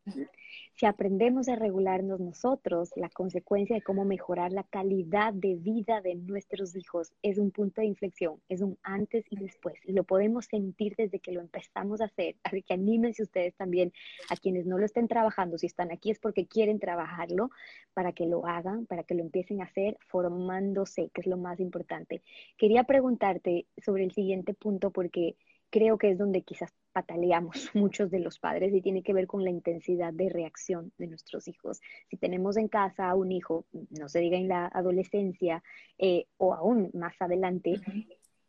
[0.75, 6.15] Si aprendemos a regularnos nosotros, la consecuencia de cómo mejorar la calidad de vida de
[6.15, 10.47] nuestros hijos es un punto de inflexión, es un antes y después, y lo podemos
[10.47, 12.37] sentir desde que lo empezamos a hacer.
[12.45, 13.93] Así que anímense ustedes también
[14.29, 17.51] a quienes no lo estén trabajando, si están aquí es porque quieren trabajarlo,
[17.95, 21.61] para que lo hagan, para que lo empiecen a hacer formándose, que es lo más
[21.61, 22.23] importante.
[22.59, 25.37] Quería preguntarte sobre el siguiente punto porque
[25.71, 29.45] creo que es donde quizás pataleamos muchos de los padres y tiene que ver con
[29.45, 31.81] la intensidad de reacción de nuestros hijos.
[32.09, 35.63] Si tenemos en casa a un hijo, no se diga en la adolescencia
[35.99, 37.81] eh, o aún más adelante,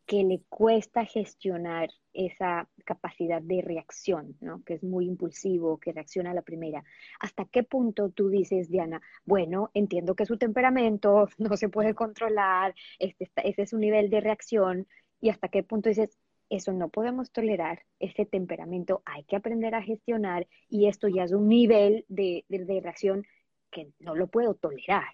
[0.08, 4.64] que le cuesta gestionar esa capacidad de reacción, ¿no?
[4.64, 6.82] que es muy impulsivo, que reacciona a la primera.
[7.20, 12.74] ¿Hasta qué punto tú dices, Diana, bueno, entiendo que su temperamento no se puede controlar,
[12.98, 14.88] este, ese es su nivel de reacción,
[15.20, 16.18] y hasta qué punto dices,
[16.48, 21.32] eso no podemos tolerar, ese temperamento hay que aprender a gestionar y esto ya es
[21.32, 23.26] un nivel de, de, reacción
[23.70, 25.12] que no lo puedo tolerar.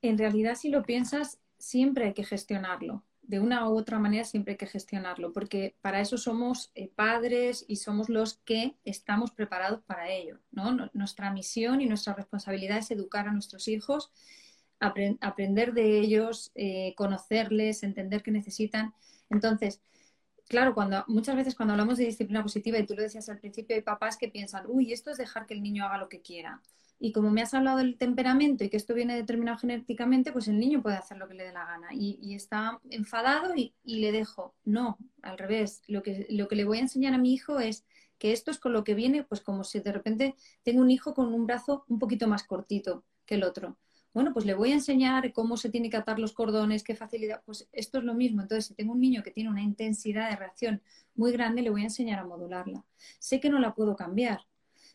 [0.00, 3.02] En realidad, si lo piensas, siempre hay que gestionarlo.
[3.28, 7.62] De una u otra manera siempre hay que gestionarlo, porque para eso somos eh, padres
[7.68, 10.38] y somos los que estamos preparados para ello.
[10.94, 14.10] Nuestra misión y nuestra responsabilidad es educar a nuestros hijos,
[14.80, 18.94] aprender de ellos, eh, conocerles, entender qué necesitan.
[19.28, 19.82] Entonces,
[20.48, 23.76] claro, cuando muchas veces cuando hablamos de disciplina positiva, y tú lo decías al principio,
[23.76, 26.62] hay papás que piensan, uy, esto es dejar que el niño haga lo que quiera.
[26.98, 30.58] Y como me has hablado del temperamento y que esto viene determinado genéticamente, pues el
[30.58, 31.88] niño puede hacer lo que le dé la gana.
[31.92, 34.54] Y, está enfadado y, le dejo.
[34.64, 35.82] No, al revés.
[35.86, 37.84] Lo que, lo que le voy a enseñar a mi hijo es
[38.18, 41.14] que esto es con lo que viene, pues como si de repente tengo un hijo
[41.14, 43.78] con un brazo un poquito más cortito que el otro
[44.18, 47.42] bueno, pues le voy a enseñar cómo se tiene que atar los cordones, qué facilidad,
[47.44, 48.42] pues esto es lo mismo.
[48.42, 50.82] Entonces, si tengo un niño que tiene una intensidad de reacción
[51.14, 52.84] muy grande, le voy a enseñar a modularla.
[53.20, 54.40] Sé que no la puedo cambiar,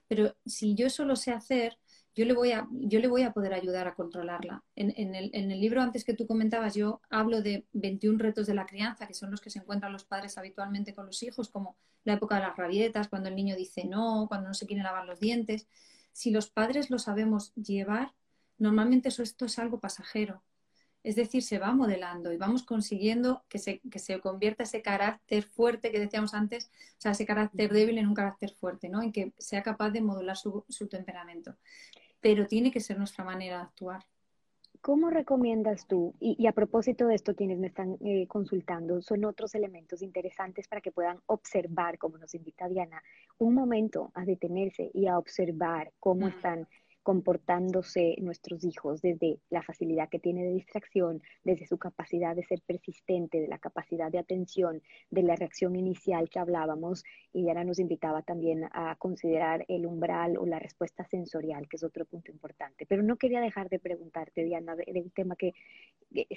[0.07, 1.77] pero si yo eso lo sé hacer,
[2.15, 4.63] yo le voy a, yo le voy a poder ayudar a controlarla.
[4.75, 8.53] En, el, en, el, libro antes que tú comentabas, yo hablo de 21 retos de
[8.53, 11.75] la crianza, que son los que se encuentran los padres habitualmente con los hijos, como
[12.03, 15.05] la época de las rabietas, cuando el niño dice no, cuando no se quiere lavar
[15.05, 15.67] los dientes.
[16.11, 18.13] Si los padres lo sabemos llevar,
[18.57, 20.43] normalmente eso, esto es algo pasajero.
[21.03, 25.43] Es decir, se va modelando y vamos consiguiendo que se, que se convierta ese carácter
[25.43, 29.01] fuerte que decíamos antes, o sea, ese carácter débil en un carácter fuerte, ¿no?
[29.01, 31.57] En que sea capaz de modular su, temperamento.
[32.23, 34.03] Pero tiene que ser nuestra manera de actuar.
[34.81, 39.55] ¿Cómo recomiendas tú, y, a propósito de esto, quienes me están eh, consultando, son otros
[39.55, 43.01] elementos interesantes para que puedan observar, como nos invita Diana,
[43.37, 46.67] un momento a detenerse y a observar cómo están
[47.03, 52.61] comportándose nuestros hijos, desde la facilidad que tiene de distracción, desde su capacidad de ser
[52.65, 57.79] persistente, de la capacidad de atención, de la reacción inicial que hablábamos, y Diana nos
[57.79, 62.85] invitaba también a considerar el umbral o la respuesta sensorial, que es otro punto importante.
[62.85, 65.53] Pero no quería dejar de preguntarte, Diana, de, un tema que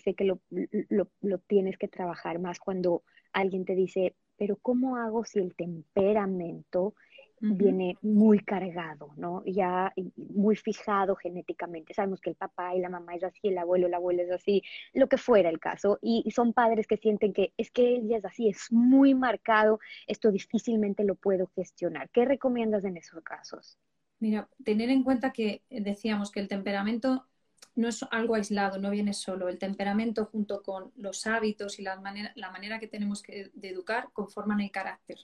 [0.03, 3.03] sé que lo, lo tienes que trabajar más cuando
[3.33, 6.95] alguien te dice, pero ¿cómo hago si el temperamento
[7.41, 9.43] viene muy cargado, ¿no?
[9.45, 11.95] Ya muy fijado genéticamente.
[11.95, 14.63] Sabemos que el papá y la mamá es así, el abuelo, la abuela es así,
[14.95, 15.99] lo que fuera el caso.
[16.01, 19.79] Y, son padres que sienten que es que él ya es así, es muy marcado,
[20.07, 22.11] esto difícilmente lo puedo gestionar.
[22.11, 23.79] ¿Qué recomiendas en esos casos?
[24.19, 27.27] Mira, tener en cuenta que decíamos que el temperamento
[27.75, 29.49] no es algo aislado, no viene solo.
[29.49, 33.69] El temperamento junto con los hábitos y la manera, la manera que tenemos que, de
[33.69, 35.19] educar conforman el carácter.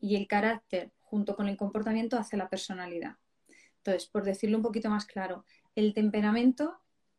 [0.00, 3.18] Y el carácter junto con el comportamiento hacia la personalidad.
[3.76, 5.44] Entonces, por decirlo un poquito más claro,
[5.74, 6.78] el temperamento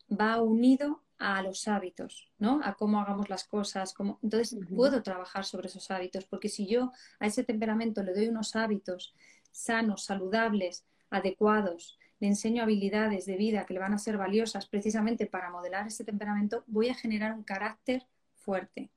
[0.09, 2.59] va unido a los hábitos, ¿no?
[2.63, 3.93] A cómo hagamos las cosas.
[3.93, 4.17] Cómo...
[4.23, 8.55] Entonces, puedo trabajar sobre esos hábitos, porque si yo a ese temperamento le doy unos
[8.55, 9.13] hábitos
[9.51, 15.27] sanos, saludables, adecuados, le enseño habilidades de vida que le van a ser valiosas precisamente
[15.27, 18.89] para modelar ese temperamento, voy a generar un carácter fuerte.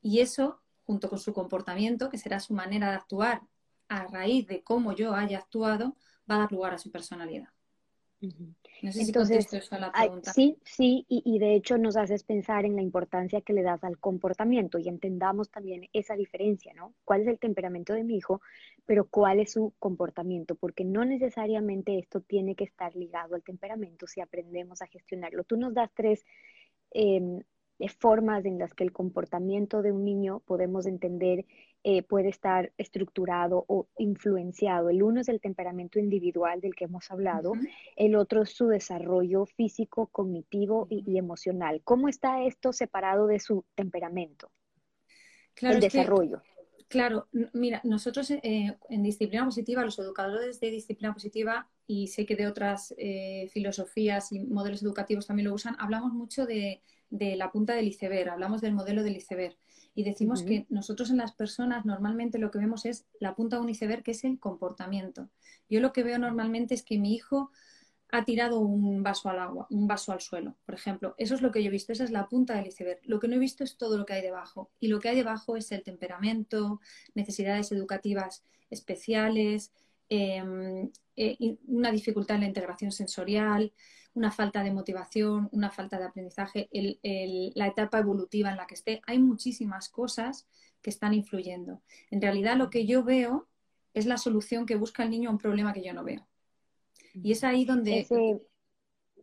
[0.00, 3.42] Y eso, junto con su comportamiento, que será su manera de actuar
[3.88, 5.96] a raíz de cómo yo haya actuado,
[6.30, 7.48] va a dar lugar a su personalidad.
[8.82, 10.32] No sé Entonces, si eso a la pregunta.
[10.32, 13.84] Sí, sí, y, y, de hecho nos haces pensar en la importancia que le das
[13.84, 16.94] al comportamiento y entendamos también esa diferencia, ¿no?
[17.04, 18.40] ¿Cuál es el temperamento de mi hijo,
[18.86, 20.54] pero cuál es su comportamiento?
[20.54, 25.44] Porque no necesariamente esto tiene que estar ligado al temperamento si aprendemos a gestionarlo.
[25.44, 26.24] Tú nos das tres
[27.78, 31.44] em, formas en las que el comportamiento de un niño podemos entender
[31.86, 34.88] eh, puede estar estructurado o influenciado.
[34.88, 37.52] El uno es el temperamento individual del que hemos hablado,
[37.96, 41.82] el otro es su desarrollo físico, cognitivo y, emocional.
[41.84, 44.50] ¿Cómo está esto separado de su temperamento?
[45.60, 46.42] el desarrollo.
[46.88, 52.34] claro, mira, nosotros eh, en disciplina positiva, los educadores de disciplina positiva, y sé que
[52.34, 56.82] de otras eh, filosofías y modelos educativos también lo usan, hablamos mucho de,
[57.14, 59.56] de la punta del iceberg, hablamos del modelo del iceberg
[59.94, 63.62] y decimos que nosotros en las personas normalmente lo que vemos es la punta de
[63.62, 65.28] un iceberg, que es el comportamiento.
[65.70, 67.52] Yo lo que veo normalmente es que mi hijo
[68.10, 71.14] ha tirado un vaso al agua, un vaso al suelo, por ejemplo.
[71.16, 72.98] Eso es lo que yo he visto, esa es la punta del iceberg.
[73.04, 74.72] Lo que no he visto es todo lo que hay debajo.
[74.80, 76.80] Y lo que hay debajo es el temperamento,
[77.14, 79.72] necesidades educativas especiales,
[80.08, 83.72] em, eh, una dificultad en la integración sensorial,
[84.14, 86.68] una falta de motivación, una falta de aprendizaje,
[87.54, 89.02] la etapa evolutiva en la que esté.
[89.06, 90.46] Hay muchísimas cosas
[90.80, 91.82] que están influyendo.
[92.10, 93.48] En realidad lo que yo veo
[93.92, 96.26] es la solución que busca el niño a un problema que yo no veo.
[97.14, 98.00] Y es ahí donde...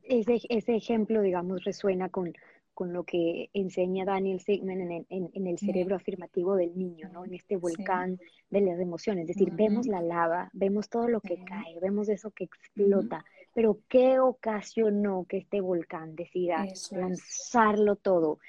[0.04, 2.34] Ese, ese, ejemplo, digamos, resuena con,
[2.74, 7.24] con lo que enseña Daniel Sigman en, el cerebro afirmativo del niño, ¿no?
[7.24, 8.20] En este volcán
[8.50, 9.30] de las emociones.
[9.30, 13.24] Es decir, vemos la lava, vemos todo lo que cae, vemos eso que explota,
[13.54, 18.39] pero ¿qué ocasionó que este volcán decida lanzarlo todo?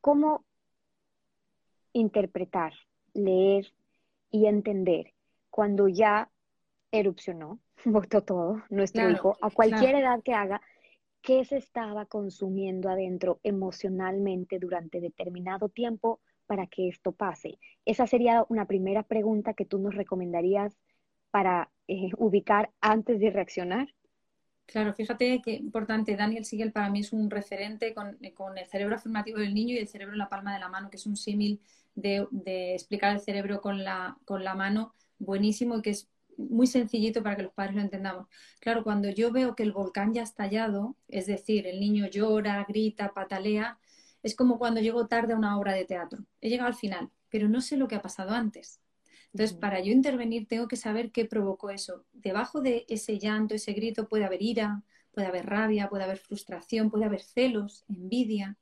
[0.00, 0.44] ¿Cómo
[1.92, 2.72] interpretar,
[3.14, 3.72] leer
[4.30, 5.14] y entender
[5.50, 6.30] cuando ya
[6.90, 10.60] erupcionó, botó todo, nuestro hijo, a cualquier edad que haga,
[11.22, 17.58] qué se estaba consumiendo adentro emocionalmente durante determinado tiempo para que esto pase?
[17.84, 20.76] Esa sería una primera pregunta que tú nos recomendarías
[21.30, 23.88] para eh, ubicar antes de reaccionar.
[24.66, 26.16] Claro, fíjate qué importante.
[26.16, 29.88] Daniel Siegel para mí es un referente con, el cerebro afirmativo del niño y el
[29.88, 31.60] cerebro en la palma de la mano, que es un símil
[31.94, 32.26] de,
[32.74, 37.36] explicar el cerebro con la, con la mano buenísimo y que es muy sencillito para
[37.36, 38.26] que los padres lo entendamos.
[38.60, 42.64] Claro, cuando yo veo que el volcán ya ha estallado, es decir, el niño llora,
[42.68, 43.78] grita, patalea,
[44.22, 46.24] es como cuando llego tarde a una obra de teatro.
[46.40, 48.80] He llegado al final, pero no sé lo que ha pasado antes.
[49.34, 52.04] Entonces, para yo intervenir, tengo que saber qué provocó eso.
[52.12, 56.88] Debajo de ese llanto, ese grito, puede haber ira, puede haber rabia, puede haber frustración,
[56.88, 58.56] puede haber celos, envidia.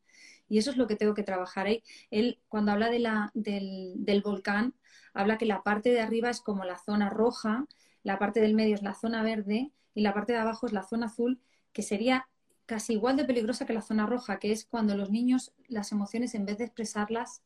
[0.49, 1.83] Y eso es lo que tengo que trabajar ahí.
[2.11, 4.75] Él, cuando habla de la, del, del volcán,
[5.13, 7.67] habla que la parte de arriba es como la zona roja,
[8.03, 10.85] la parte del medio es la zona verde y la parte de abajo es la
[10.85, 11.39] zona azul,
[11.75, 12.29] que sería
[12.65, 16.35] casi igual de peligrosa que la zona roja, que es cuando los niños las emociones
[16.35, 17.43] en vez de expresarlas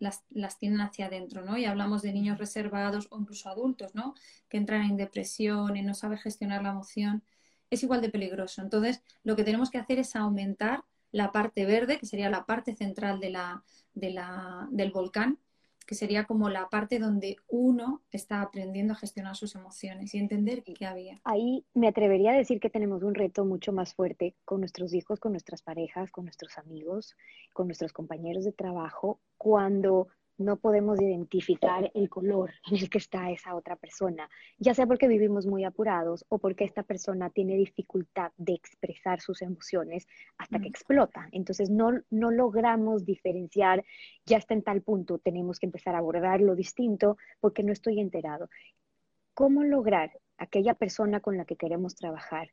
[0.00, 1.56] las, las, tienen hacia adentro, ¿no?
[1.56, 4.14] Y hablamos de niños reservados o incluso adultos, ¿no?
[4.48, 7.22] Que entran en depresión y no saben gestionar la emoción.
[7.70, 8.62] Es igual de peligroso.
[8.62, 12.74] Entonces, lo que tenemos que hacer es aumentar la parte verde, que sería la parte
[12.74, 13.62] central de la,
[13.94, 15.38] de la, del volcán,
[15.90, 20.62] que sería como la parte donde uno está aprendiendo a gestionar sus emociones y entender
[20.62, 21.20] qué había.
[21.24, 25.18] Ahí me atrevería a decir que tenemos un reto mucho más fuerte con nuestros hijos,
[25.18, 27.16] con nuestras parejas, con nuestros amigos,
[27.52, 30.06] con nuestros compañeros de trabajo, cuando
[30.40, 34.28] no podemos identificar el color en el que está esa otra persona,
[34.58, 39.42] ya sea porque vivimos muy apurados o porque esta persona tiene dificultad de expresar sus
[39.42, 41.28] emociones hasta que explota.
[41.32, 43.84] Entonces no, no logramos diferenciar,
[44.24, 48.48] ya está en tal punto, tenemos que empezar a abordarlo distinto porque no estoy enterado.
[49.34, 52.50] ¿Cómo lograr aquella persona con la que queremos trabajar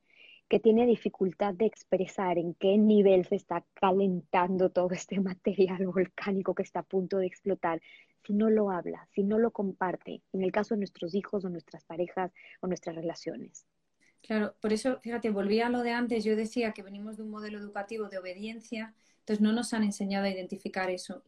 [0.50, 6.56] que tiene dificultad de expresar en qué nivel se está calentando todo este material volcánico
[6.56, 7.82] que está a punto de explotar,
[8.26, 11.50] si no lo habla, si no lo comparte, en el caso de nuestros hijos o
[11.50, 12.32] nuestras parejas
[12.62, 13.66] o nuestras relaciones.
[14.22, 17.30] Claro, por eso, fíjate, volví a lo de antes, yo decía que venimos de un
[17.30, 21.24] modelo educativo de obediencia, entonces no nos han enseñado a identificar eso.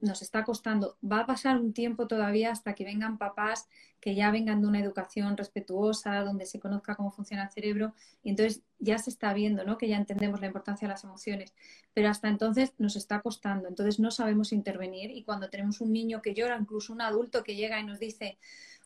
[0.00, 0.96] Nos está costando.
[1.02, 3.68] Va a pasar un tiempo todavía hasta que vengan papás
[4.00, 8.30] que ya vengan de una educación respetuosa, donde se conozca cómo funciona el cerebro, y
[8.30, 9.76] entonces ya se está viendo, ¿no?
[9.76, 11.52] Que ya entendemos la importancia de las emociones.
[11.94, 16.22] Pero hasta entonces nos está costando, entonces no sabemos intervenir y cuando tenemos un niño
[16.22, 18.38] que llora, incluso un adulto que llega y nos dice,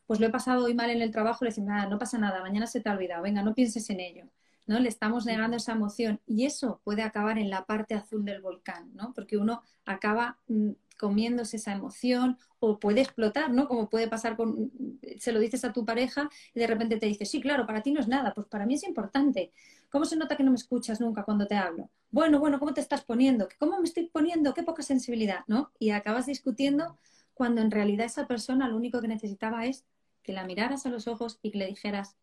[0.07, 2.40] pues lo he pasado hoy mal en el trabajo, le decimos, nada, no pasa nada,
[2.40, 4.24] mañana se te ha olvidado, venga, no pienses en ello.
[4.66, 4.78] ¿no?
[4.78, 8.90] Le estamos negando esa emoción y eso puede acabar en la parte azul del volcán,
[8.94, 9.12] ¿no?
[9.12, 10.70] Porque uno acaba mm,
[11.03, 13.66] comiéndose esa emoción o puede explotar, ¿no?
[13.66, 14.70] Como puede pasar con,
[15.18, 17.90] se lo dices a tu pareja y de repente te dice, sí, claro, para ti
[17.90, 19.50] no es nada, pues para mí es importante.
[19.90, 21.90] ¿Cómo se nota que no me escuchas nunca cuando te hablo?
[22.12, 23.48] Bueno, bueno, ¿cómo te estás poniendo?
[23.59, 24.55] ¿Cómo me estoy poniendo?
[24.55, 25.72] Qué poca sensibilidad, ¿no?
[25.80, 26.96] Y acabas discutiendo
[27.34, 29.84] cuando en realidad esa persona lo único que necesitaba es
[30.22, 32.14] que la miraras a los ojos y que le dijeras,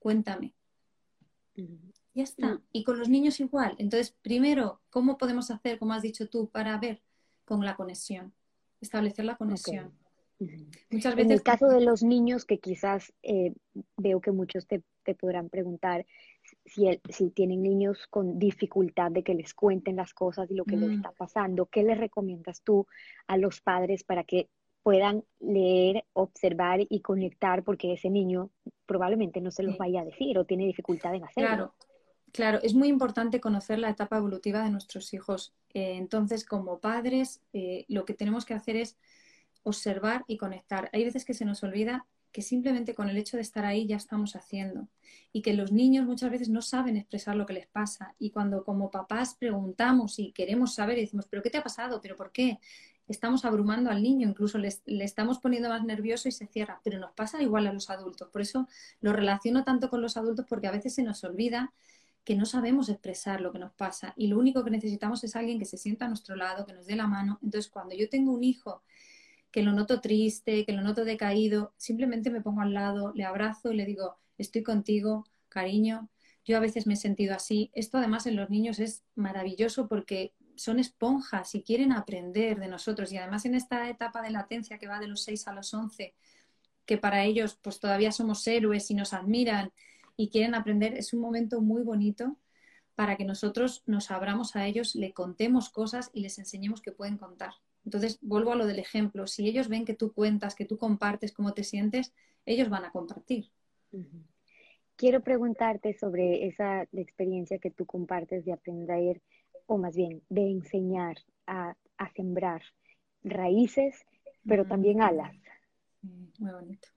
[0.00, 0.54] cuéntame.
[1.54, 2.60] Ya está.
[2.72, 3.76] Y con los niños igual.
[3.78, 7.00] Entonces, primero, ¿cómo podemos hacer, como has dicho tú, para ver
[7.44, 8.32] con la conexión,
[8.80, 9.92] establecer la conexión.
[10.90, 11.26] Muchas veces...
[11.26, 13.54] En el caso de los niños, que quizás eh,
[13.96, 14.82] veo que muchos te,
[15.14, 16.06] podrán preguntar
[16.64, 20.76] si, si, tienen niños con dificultad de que les cuenten las cosas y lo que
[20.76, 20.94] les mm.
[20.94, 22.86] está pasando, ¿qué les recomiendas tú
[23.26, 24.48] a los padres para que
[24.84, 28.50] puedan leer, observar y conectar porque ese niño
[28.84, 31.48] probablemente no se los vaya a decir o tiene dificultad en hacerlo.
[31.48, 31.74] Claro,
[32.34, 35.54] claro, es muy importante conocer la etapa evolutiva de nuestros hijos.
[35.72, 38.96] Eh, entonces, como padres, eh, lo que tenemos que hacer es
[39.62, 40.90] observar y conectar.
[40.92, 43.96] Hay veces que se nos olvida que simplemente con el hecho de estar ahí ya
[43.96, 44.88] estamos haciendo
[45.32, 48.64] y que los niños muchas veces no saben expresar lo que les pasa y cuando
[48.64, 52.00] como papás preguntamos y queremos saber y decimos, pero ¿qué te ha pasado?
[52.02, 52.58] ¿Pero por qué?
[53.08, 57.12] estamos abrumando al niño, incluso le, estamos poniendo más nervioso y se cierra, pero nos
[57.12, 58.28] pasa igual a los adultos.
[58.30, 58.66] Por eso
[59.00, 61.72] lo relaciono tanto con los adultos porque a veces se nos olvida
[62.24, 65.58] que no sabemos expresar lo que nos pasa y lo único que necesitamos es alguien
[65.58, 67.38] que se sienta a nuestro lado, que nos dé la mano.
[67.42, 68.82] Entonces, cuando yo tengo un hijo
[69.50, 73.72] que lo noto triste, que lo noto decaído, simplemente me pongo al lado, le abrazo
[73.72, 76.08] y le digo, estoy contigo, cariño.
[76.44, 77.70] Yo a veces me he sentido así.
[77.74, 83.12] Esto además en los niños es maravilloso porque son esponjas y quieren aprender de nosotros.
[83.12, 86.14] Y además en esta etapa de latencia que va de los 6 a los 11,
[86.86, 89.72] que para ellos pues todavía somos héroes y nos admiran
[90.16, 92.36] y quieren aprender, es un momento muy bonito
[92.94, 97.18] para que nosotros nos abramos a ellos, le contemos cosas y les enseñemos que pueden
[97.18, 97.54] contar.
[97.84, 99.26] Entonces, vuelvo a lo del ejemplo.
[99.26, 102.14] Si ellos ven que tú cuentas, que tú compartes cómo te sientes,
[102.46, 103.50] ellos van a compartir.
[104.96, 109.20] Quiero preguntarte sobre esa experiencia que tú compartes de aprender
[109.66, 111.76] o más bien de enseñar a,
[112.14, 112.62] sembrar
[113.22, 114.04] raíces,
[114.46, 115.34] pero también alas.
[116.38, 116.88] Muy bonito,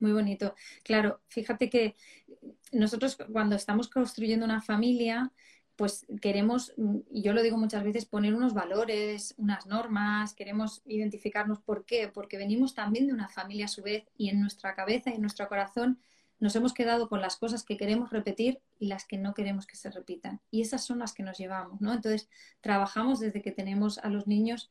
[0.00, 0.54] muy bonito.
[0.82, 1.96] Claro, fíjate que
[2.72, 5.32] nosotros cuando estamos construyendo una familia,
[5.76, 6.72] pues queremos,
[7.10, 12.08] y yo lo digo muchas veces, poner unos valores, unas normas, queremos identificarnos por qué,
[12.08, 15.20] porque venimos también de una familia a su vez y en nuestra cabeza y en
[15.20, 16.00] nuestro corazón
[16.40, 19.76] nos hemos quedado con las cosas que queremos repetir y las que no queremos que
[19.76, 20.40] se repitan.
[20.50, 21.92] Y esas son las que nos llevamos, ¿no?
[21.92, 22.28] Entonces,
[22.60, 24.70] trabajamos desde que tenemos a los niños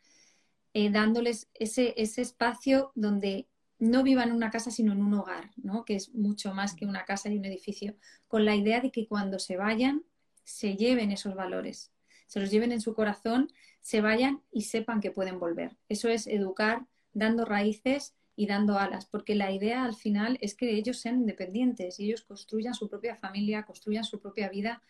[0.73, 3.47] eh, dándoles ese, ese espacio donde
[3.79, 5.85] no vivan en una casa, sino en un hogar, ¿no?
[5.85, 7.95] Que es mucho más que una casa y un edificio,
[8.27, 10.03] con la idea de que cuando se vayan,
[10.43, 11.91] se lleven esos valores,
[12.27, 13.51] se los lleven en su corazón,
[13.81, 15.77] se vayan y sepan que pueden volver.
[15.89, 20.75] Eso es educar dando raíces y dando alas, porque la idea al final es que
[20.75, 24.81] ellos sean independientes y ellos construyan su propia familia, construyan su propia vida,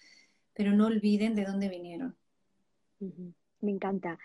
[0.53, 2.17] pero no olviden de dónde vinieron.
[2.99, 4.19] Me encanta.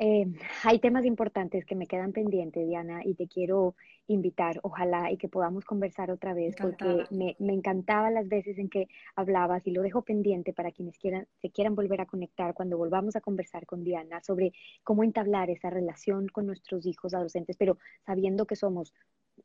[0.00, 0.26] Eh,
[0.62, 3.74] hay temas importantes que me quedan pendientes, Diana, y te quiero
[4.06, 8.68] invitar, ojalá, y que podamos conversar otra vez, porque me, me encantaba las veces en
[8.68, 8.86] que
[9.16, 13.16] hablabas y lo dejo pendiente para quienes quieran, se quieran volver a conectar cuando volvamos
[13.16, 14.52] a conversar con Diana sobre
[14.84, 17.76] cómo entablar esa relación con nuestros hijos adolescentes, pero
[18.06, 18.94] sabiendo que somos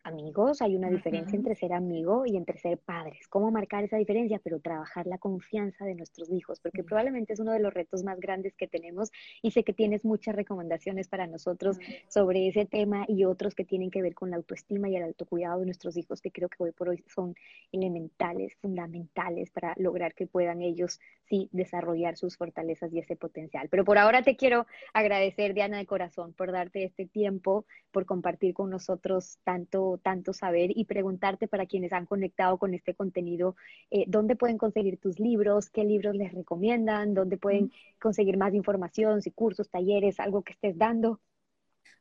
[0.03, 3.27] amigos, hay una diferencia entre ser amigo y entre ser padres.
[3.27, 4.39] ¿Cómo marcar esa diferencia?
[4.43, 8.19] Pero trabajar la confianza de nuestros hijos, porque probablemente es uno de los retos más
[8.19, 11.77] grandes que tenemos y sé que tienes muchas recomendaciones para nosotros
[12.07, 15.59] sobre ese tema y otros que tienen que ver con la autoestima y el autocuidado
[15.59, 17.35] de nuestros hijos, que creo que hoy por hoy son
[17.71, 23.69] elementales, fundamentales para lograr que puedan ellos sí desarrollar sus fortalezas y ese potencial.
[23.69, 28.53] Pero por ahora te quiero agradecer, Diana, de corazón, por darte este tiempo, por compartir
[28.53, 33.55] con nosotros tanto tanto, saber y preguntarte para quienes han conectado con este contenido,
[33.91, 39.21] eh, dónde pueden conseguir tus libros, qué libros les recomiendan, dónde pueden conseguir más información,
[39.21, 41.19] si cursos, talleres, algo que estés dando.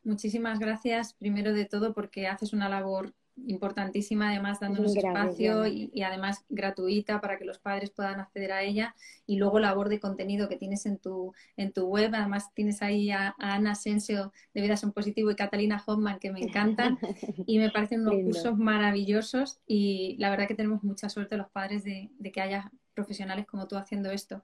[0.04, 3.14] Muchísimas gracias, primero de todo, porque haces una labor
[3.46, 8.94] importantísima, además dándonos espacio y, además gratuita para que los padres puedan acceder a ella.
[9.26, 12.14] Y luego labor de contenido que tienes en tu, en tu web.
[12.14, 16.40] Además tienes ahí a, Ana Sensio de Vidas en Positivo y Catalina Hoffman que me
[16.40, 16.98] encantan
[17.46, 21.84] y me parecen unos cursos maravillosos y la verdad que tenemos mucha suerte los padres
[21.84, 24.42] de, de que haya profesionales como tú haciendo esto.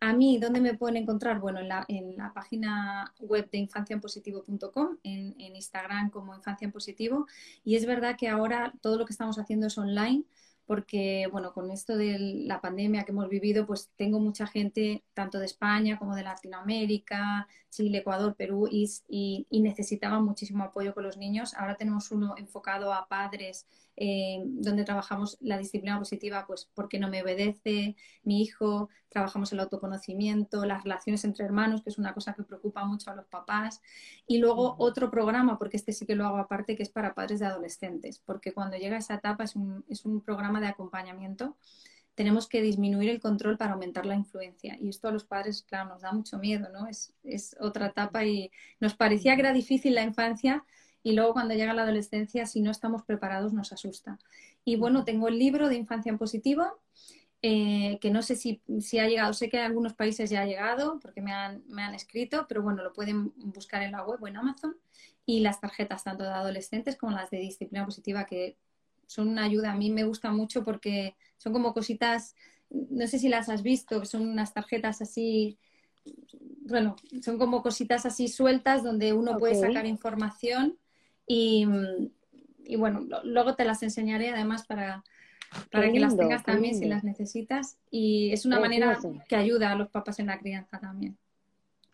[0.00, 1.40] A mí, ¿dónde me pueden encontrar?
[1.40, 6.72] Bueno, en la, en la página web de infanciaenpositivo.com, en, en Instagram como Infancia en
[6.72, 7.26] Positivo.
[7.64, 10.24] Y es verdad que ahora todo lo que estamos haciendo es online
[10.66, 15.38] porque, bueno, con esto de la pandemia que hemos vivido, pues tengo mucha gente, tanto
[15.38, 21.16] de España como de Latinoamérica, Chile, Ecuador, Perú, y, y, necesitaban muchísimo apoyo con los
[21.16, 21.54] niños.
[21.54, 27.08] Ahora tenemos uno enfocado a padres, eh, donde trabajamos la disciplina positiva, pues porque no
[27.08, 32.34] me obedece mi hijo, trabajamos el autoconocimiento, las relaciones entre hermanos, que es una cosa
[32.34, 33.80] que preocupa mucho a los papás.
[34.26, 37.40] Y luego otro programa, porque este sí que lo hago aparte, que es para padres
[37.40, 41.56] de adolescentes, porque cuando llega esa etapa es un, es un programa de acompañamiento
[42.16, 44.78] tenemos que disminuir el control para aumentar la influencia.
[44.80, 46.88] Y esto a los padres, claro, nos da mucho miedo, ¿no?
[46.88, 48.50] Es, es, otra etapa y
[48.80, 50.64] nos parecía que era difícil la infancia
[51.02, 54.18] y luego cuando llega la adolescencia, si no estamos preparados, nos asusta.
[54.64, 56.64] Y bueno, tengo el libro de Infancia en Positivo,
[57.42, 60.46] eh, que no sé si, si, ha llegado, sé que en algunos países ya ha
[60.46, 64.20] llegado porque me han, me han escrito, pero bueno, lo pueden buscar en la web
[64.20, 64.76] o en Amazon.
[65.26, 68.56] Y las tarjetas tanto de adolescentes como las de disciplina positiva, que
[69.06, 69.72] son una ayuda.
[69.72, 72.34] A mí me gusta mucho porque son como cositas,
[72.70, 75.58] no sé si las has visto, son unas tarjetas así
[76.68, 80.76] bueno, son como cositas así sueltas donde uno puede sacar información
[81.26, 81.66] y,
[82.76, 85.04] bueno, luego te las enseñaré además para,
[85.70, 88.98] para que las tengas también si las necesitas y es una manera
[89.28, 91.16] que ayuda a los papás en la crianza también.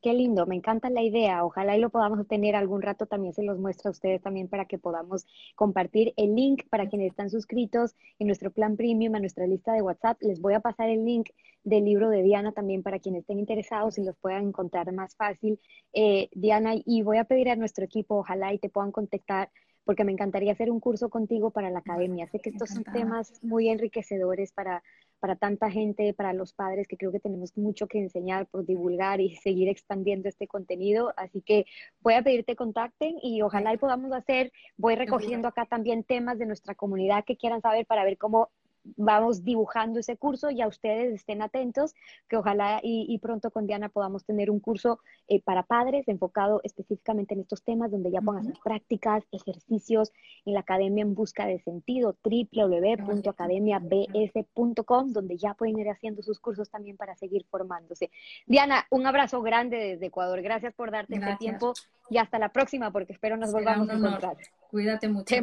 [0.03, 1.45] Qué lindo, me encanta la idea.
[1.45, 3.07] Ojalá y lo podamos tener algún rato.
[3.07, 7.13] También se los muestra a ustedes también para que podamos compartir el link para quienes
[7.13, 10.21] están suscritos en nuestro plan premium, a nuestra lista de WhatsApp.
[10.21, 11.29] Les voy a pasar el link
[11.63, 15.61] del libro de Diana también para quienes estén interesados y los puedan encontrar más fácil.
[15.93, 19.51] Eh, Diana, y voy a pedir a nuestro equipo, ojalá y te puedan contactar
[19.85, 22.27] porque me encantaría hacer un curso contigo para la academia.
[22.27, 24.83] Sé que estos son temas muy enriquecedores para
[25.23, 29.21] para tanta gente, para los padres, que creo que tenemos mucho que enseñar por divulgar
[29.21, 31.15] y seguir expandiendo este contenido.
[31.17, 31.65] Así que
[32.01, 36.47] voy a pedirte contacten y ojalá y podamos hacer, voy recogiendo acá también temas de
[36.47, 38.51] nuestra comunidad que quieran saber para ver cómo
[38.85, 41.95] vamos dibujando ese curso y a ustedes estén atentos,
[42.29, 47.33] que ojalá y, pronto con Diana podamos tener un curso eh, para padres enfocado específicamente
[47.35, 50.13] en estos temas, donde ya pongan prácticas, ejercicios
[50.45, 56.71] en la Academia en Busca de Sentido, www.academiabs.com, donde ya pueden ir haciendo sus cursos
[56.71, 58.11] también para seguir formándose.
[58.47, 60.41] Diana, un abrazo grande desde Ecuador.
[60.43, 61.75] Gracias por darte este tiempo
[62.11, 64.37] y hasta la próxima, porque espero nos volvamos a encontrar.
[64.73, 65.37] Cuídate mucho.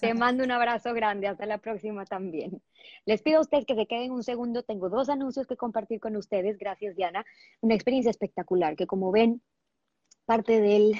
[0.00, 1.28] Te, mando un abrazo grande.
[1.28, 2.62] Hasta la próxima también.
[3.04, 4.62] Les pido a ustedes que se queden un segundo.
[4.62, 6.56] Tengo dos anuncios que compartir con ustedes.
[6.56, 7.26] Gracias, Diana.
[7.60, 9.42] Una experiencia espectacular que, como ven,
[10.24, 10.94] parte del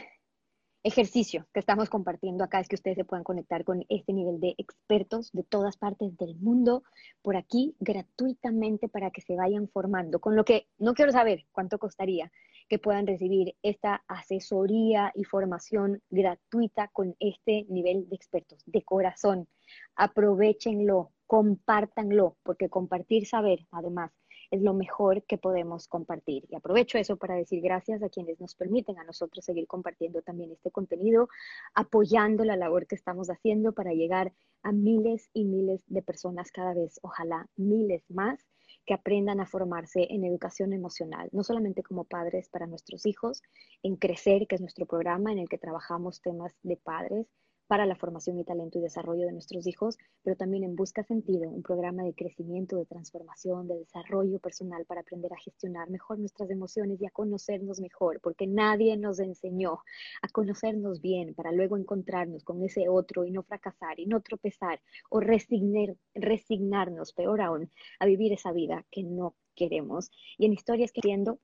[0.83, 4.55] ejercicio que estamos compartiendo acá es que ustedes se puedan conectar con este nivel de
[4.59, 6.83] expertos de todas partes del mundo
[7.23, 10.21] por aquí gratuitamente para que se vayan formando.
[10.21, 12.31] Con lo que no quiero saber cuánto costaría
[12.69, 19.49] que puedan recibir esta asesoría y formación gratuita con este nivel de expertos de corazón.
[19.97, 24.12] Aprovechenlo, compártanlo, porque compartir saber, además,
[24.51, 26.45] es lo mejor que podemos compartir.
[26.49, 30.53] Y aprovecho eso para decir gracias a quienes nos permiten a nosotros seguir compartiendo también
[30.53, 31.29] este contenido,
[31.75, 36.73] apoyando la labor que estamos haciendo para llegar a miles y miles de personas cada
[36.73, 38.39] vez, ojalá miles más
[38.87, 43.43] que aprendan a formarse en educación emocional, no solamente como padres para nuestros hijos,
[43.82, 47.26] en Crecer, que es nuestro programa en el que trabajamos temas de padres,
[47.67, 51.49] para la formación y talento y desarrollo de nuestros hijos, pero también en Busca Sentido,
[51.49, 56.51] un programa de crecimiento, de transformación, de desarrollo personal para aprender a gestionar mejor nuestras
[56.51, 59.79] emociones y a conocernos mejor, porque nadie nos enseñó
[60.23, 64.81] a conocernos bien para luego encontrarnos con ese otro y no fracasar y no tropezar
[65.11, 70.11] o resignar, resignarnos, peor aún, a vivir esa vida que no queremos.
[70.39, 71.39] Y en historias queriendo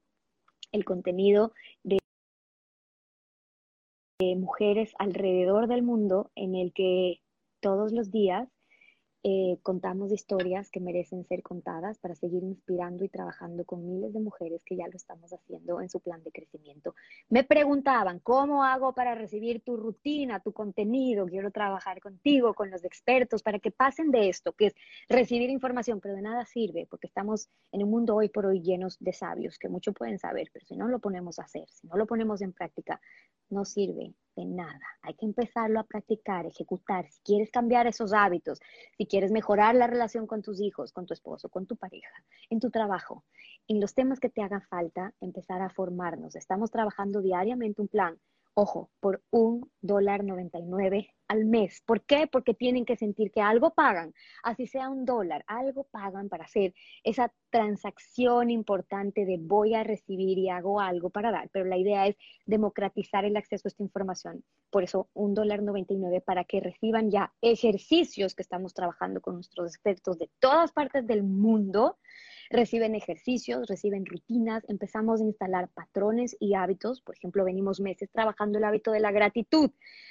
[0.72, 1.52] el contenido
[1.82, 1.99] de
[4.36, 7.20] mujeres alrededor del mundo en el que
[7.60, 8.48] todos los días
[9.22, 14.20] eh, contamos historias que merecen ser contadas para seguir inspirando y trabajando con miles de
[14.20, 16.94] mujeres que ya lo estamos haciendo en su plan de crecimiento.
[17.28, 21.26] Me preguntaban, ¿cómo hago para recibir tu rutina, tu contenido?
[21.26, 24.74] Quiero trabajar contigo, con los expertos, para que pasen de esto, que es
[25.06, 28.96] recibir información, pero de nada sirve, porque estamos en un mundo hoy por hoy llenos
[29.00, 31.96] de sabios, que mucho pueden saber, pero si no lo ponemos a hacer, si no
[31.96, 33.00] lo ponemos en práctica,
[33.50, 34.80] no sirve de nada.
[35.02, 37.10] Hay que empezarlo a practicar, ejecutar.
[37.10, 38.60] Si quieres cambiar esos hábitos,
[38.96, 42.14] si quieres mejorar la relación con tus hijos, con tu esposo, con tu pareja,
[42.48, 43.24] en tu trabajo,
[43.68, 46.36] en los temas que te hagan falta, empezar a formarnos.
[46.36, 48.18] Estamos trabajando diariamente un plan
[48.54, 51.82] ojo, por un dólar noventa y nueve al mes.
[51.86, 52.26] ¿Por qué?
[52.26, 56.74] Porque tienen que sentir que algo pagan, así sea un dólar, algo pagan para hacer
[57.04, 61.48] esa transacción importante de voy a recibir y hago algo para dar.
[61.52, 64.44] Pero la idea es democratizar el acceso a esta información.
[64.70, 69.20] Por eso, un dólar noventa y nueve para que reciban ya ejercicios que estamos trabajando
[69.20, 71.98] con nuestros expertos de todas partes del mundo
[72.50, 77.00] reciben ejercicios, reciben rutinas, empezamos a instalar patrones y hábitos.
[77.00, 79.70] Por ejemplo, venimos meses trabajando el hábito de la gratitud.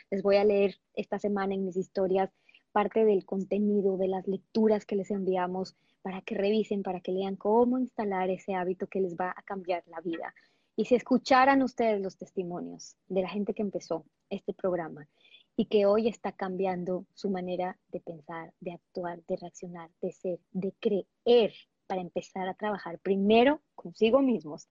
[0.10, 2.32] Les voy a leer esta semana en mis historias
[2.72, 7.36] parte del contenido, de las lecturas que les enviamos para que revisen, para que lean
[7.36, 10.34] cómo instalar ese hábito que les va a cambiar la vida.
[10.78, 15.10] Y si escucharan ustedes los testimonios de la gente que empezó este programa
[15.58, 20.40] y que hoy está cambiando su manera de pensar, de actuar, de reaccionar, de ser,
[20.54, 21.54] de creer
[21.90, 24.70] para empezar a trabajar primero consigo mismos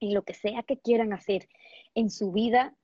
[0.00, 1.46] en lo que sea que quieran hacer
[1.94, 2.74] en su vida,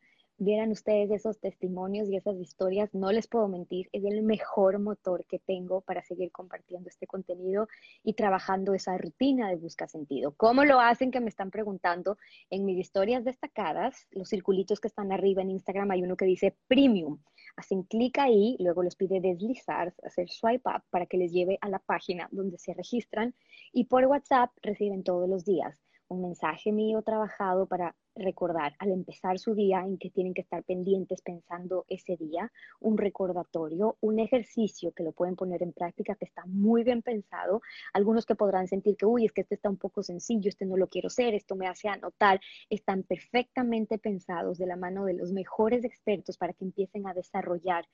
[0.40, 5.26] vieran ustedes esos testimonios y esas historias, no les puedo mentir, es el mejor motor
[5.26, 7.68] que tengo para seguir compartiendo este contenido
[8.02, 10.32] y trabajando esa rutina de busca sentido.
[10.38, 11.10] ¿Cómo lo hacen?
[11.10, 12.16] Que me están preguntando
[12.48, 16.56] en mis historias destacadas, los circulitos que están arriba en Instagram, hay uno que dice
[16.66, 17.18] premium.
[17.56, 21.68] Hacen clic ahí, luego les pide deslizar, hacer swipe up para que les lleve a
[21.68, 23.34] la página donde se registran
[23.72, 29.38] y por WhatsApp reciben todos los días un mensaje mío trabajado para recordar al empezar
[29.38, 34.92] su día en que tienen que estar pendientes pensando ese día, un recordatorio, un ejercicio
[34.92, 37.62] que lo pueden poner en práctica que está muy bien pensado.
[37.92, 40.76] Algunos que podrán sentir que, uy, es que este está un poco sencillo, este no
[40.76, 45.32] lo quiero hacer, esto me hace anotar, están perfectamente pensados de la mano de los
[45.32, 47.86] mejores expertos para que empiecen a desarrollar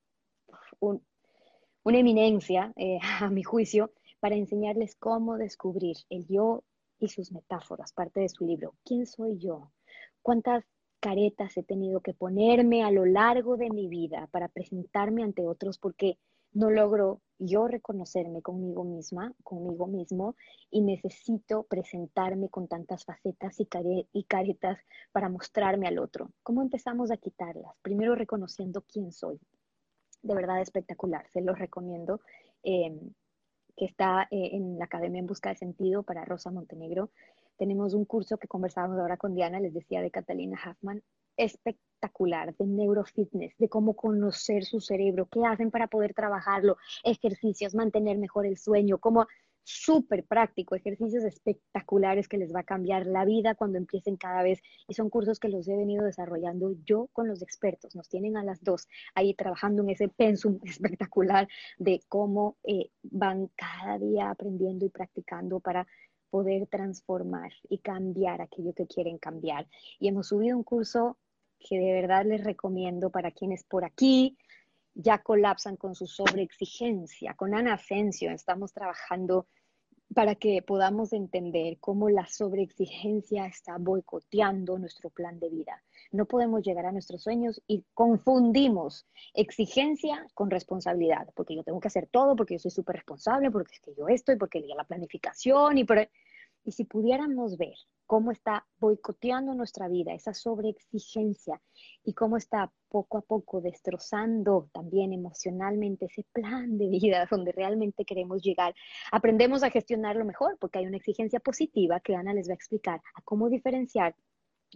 [0.80, 6.64] una eminencia eh, a mi juicio, para enseñarles cómo descubrir el yo
[6.98, 8.76] y sus metáforas, parte de su libro.
[8.86, 9.74] ¿Quién soy yo?
[10.22, 10.64] ¿Cuántas
[11.04, 15.78] caretas he tenido que ponerme a lo largo de mi vida para presentarme ante otros
[15.78, 16.18] porque
[16.54, 20.38] no logro yo reconocerme conmigo misma, conmigo mismo,
[20.72, 24.80] y necesito presentarme con tantas facetas y, caretas
[25.12, 26.32] para mostrarme al otro.
[26.42, 27.76] ¿Cómo empezamos a quitarlas?
[27.82, 29.42] Primero reconociendo quién soy.
[30.22, 32.22] De verdad espectacular, se los recomiendo.
[32.64, 33.12] Em,
[33.76, 37.10] que está eh, en la Academia en Busca de Sentido para Rosa Montenegro.
[37.58, 41.02] Tenemos un curso que conversábamos ahora con Diana, les decía, de Catalina Huffman,
[41.38, 48.18] espectacular, de neurofitness, de cómo conocer su cerebro, qué hacen para poder trabajarlo, ejercicios, mantener
[48.18, 49.28] mejor el sueño, cómo
[49.64, 54.62] súper práctico, ejercicios espectaculares que les va a cambiar la vida cuando empiecen cada vez.
[54.88, 57.96] Y son cursos que los he venido desarrollando yo con los expertos.
[57.96, 61.48] Nos tienen a las dos ahí trabajando en ese pensum espectacular
[61.78, 65.88] de cómo eh, van cada día aprendiendo y practicando para
[66.34, 69.68] poder transformar y cambiar aquello que quieren cambiar.
[70.00, 71.20] Y hemos subido un curso
[71.60, 74.36] que de verdad les recomiendo para quienes por aquí
[74.96, 77.36] ya colapsan con su sobreexigencia.
[77.36, 79.46] Con Ana Asensio estamos trabajando
[80.16, 85.84] para que podamos entender cómo la sobreexigencia está boicoteando nuestro plan de vida.
[86.12, 91.88] No podemos llegar a nuestros sueños y confundimos exigencia con responsabilidad, porque yo tengo que
[91.90, 95.78] hacer todo, porque yo soy súper responsable, porque es que yo estoy, porque la planificación
[95.78, 96.10] y por...
[96.64, 101.62] Y si pudiéramos ver cómo está boicoteando nuestra vida, esa sobreexigencia
[102.04, 108.06] y cómo está poco a poco destrozando también emocionalmente ese plan de vida donde realmente
[108.06, 108.76] queremos llegar,
[109.12, 113.02] aprendemos a gestionarlo mejor porque hay una exigencia positiva que Ana les va a explicar
[113.16, 114.16] a cómo diferenciar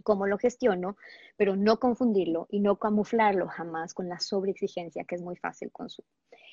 [0.02, 0.96] cómo lo gestiono,
[1.36, 5.70] pero no confundirlo y no camuflarlo jamás con la sobreexigencia que es muy fácil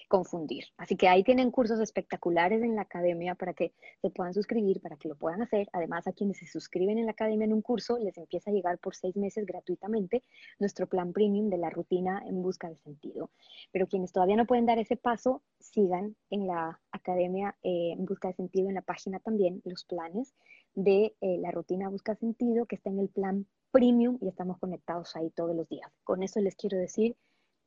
[0.07, 0.65] confundir.
[0.77, 4.97] Así que ahí tienen cursos espectaculares en la academia para que se puedan suscribir, para
[4.97, 5.67] que lo puedan hacer.
[5.73, 8.77] Además, a quienes se suscriben en la academia en un curso, les empieza a llegar
[8.79, 10.23] por seis meses gratuitamente
[10.59, 13.31] nuestro plan premium de la rutina en busca de sentido.
[13.71, 18.27] Pero quienes todavía no pueden dar ese paso, sigan en la academia eh, en busca
[18.27, 20.35] de sentido, en la página también, los planes
[20.75, 25.15] de eh, la rutina busca sentido, que está en el plan premium y estamos conectados
[25.15, 25.91] ahí todos los días.
[26.03, 27.17] Con eso les quiero decir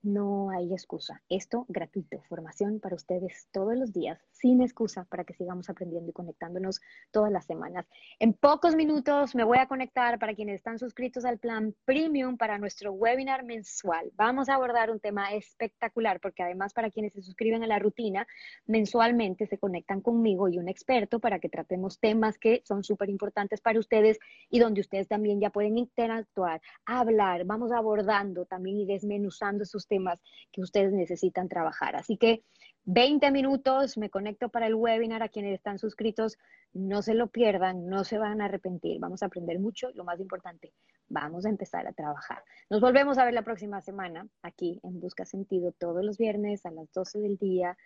[0.03, 1.23] no hay excusa.
[1.29, 6.13] Esto gratuito, formación para ustedes todos los días, sin excusa, para que sigamos aprendiendo y
[6.13, 6.81] conectándonos
[7.11, 7.87] todas las semanas.
[8.19, 12.59] En pocos minutos me voy a conectar para quienes están suscritos al plan premium para
[12.59, 14.11] nuestro webinar mensual.
[14.15, 18.27] Vamos a abordar un tema espectacular porque además para quienes se suscriben a la rutina,
[18.67, 23.61] mensualmente se conectan conmigo y un experto para que tratemos temas que son súper importantes
[23.61, 24.19] para ustedes
[24.49, 30.21] y donde ustedes también ya pueden interactuar, hablar, vamos abordando también y desmenuzando sus temas
[30.53, 31.97] que ustedes necesitan trabajar.
[31.97, 32.45] Así que
[32.91, 36.39] 20 minutos, me conecto para el webinar a quienes están suscritos,
[36.73, 40.19] no se lo pierdan, no se van a arrepentir, vamos a aprender mucho, lo más
[40.21, 40.73] importante,
[41.09, 42.43] vamos a empezar a trabajar.
[42.71, 46.71] Nos volvemos a ver la próxima semana aquí en Busca Sentido todos los viernes a
[46.71, 47.77] las 12 del día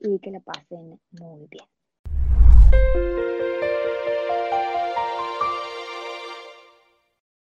[0.00, 1.64] y que la pasen muy bien.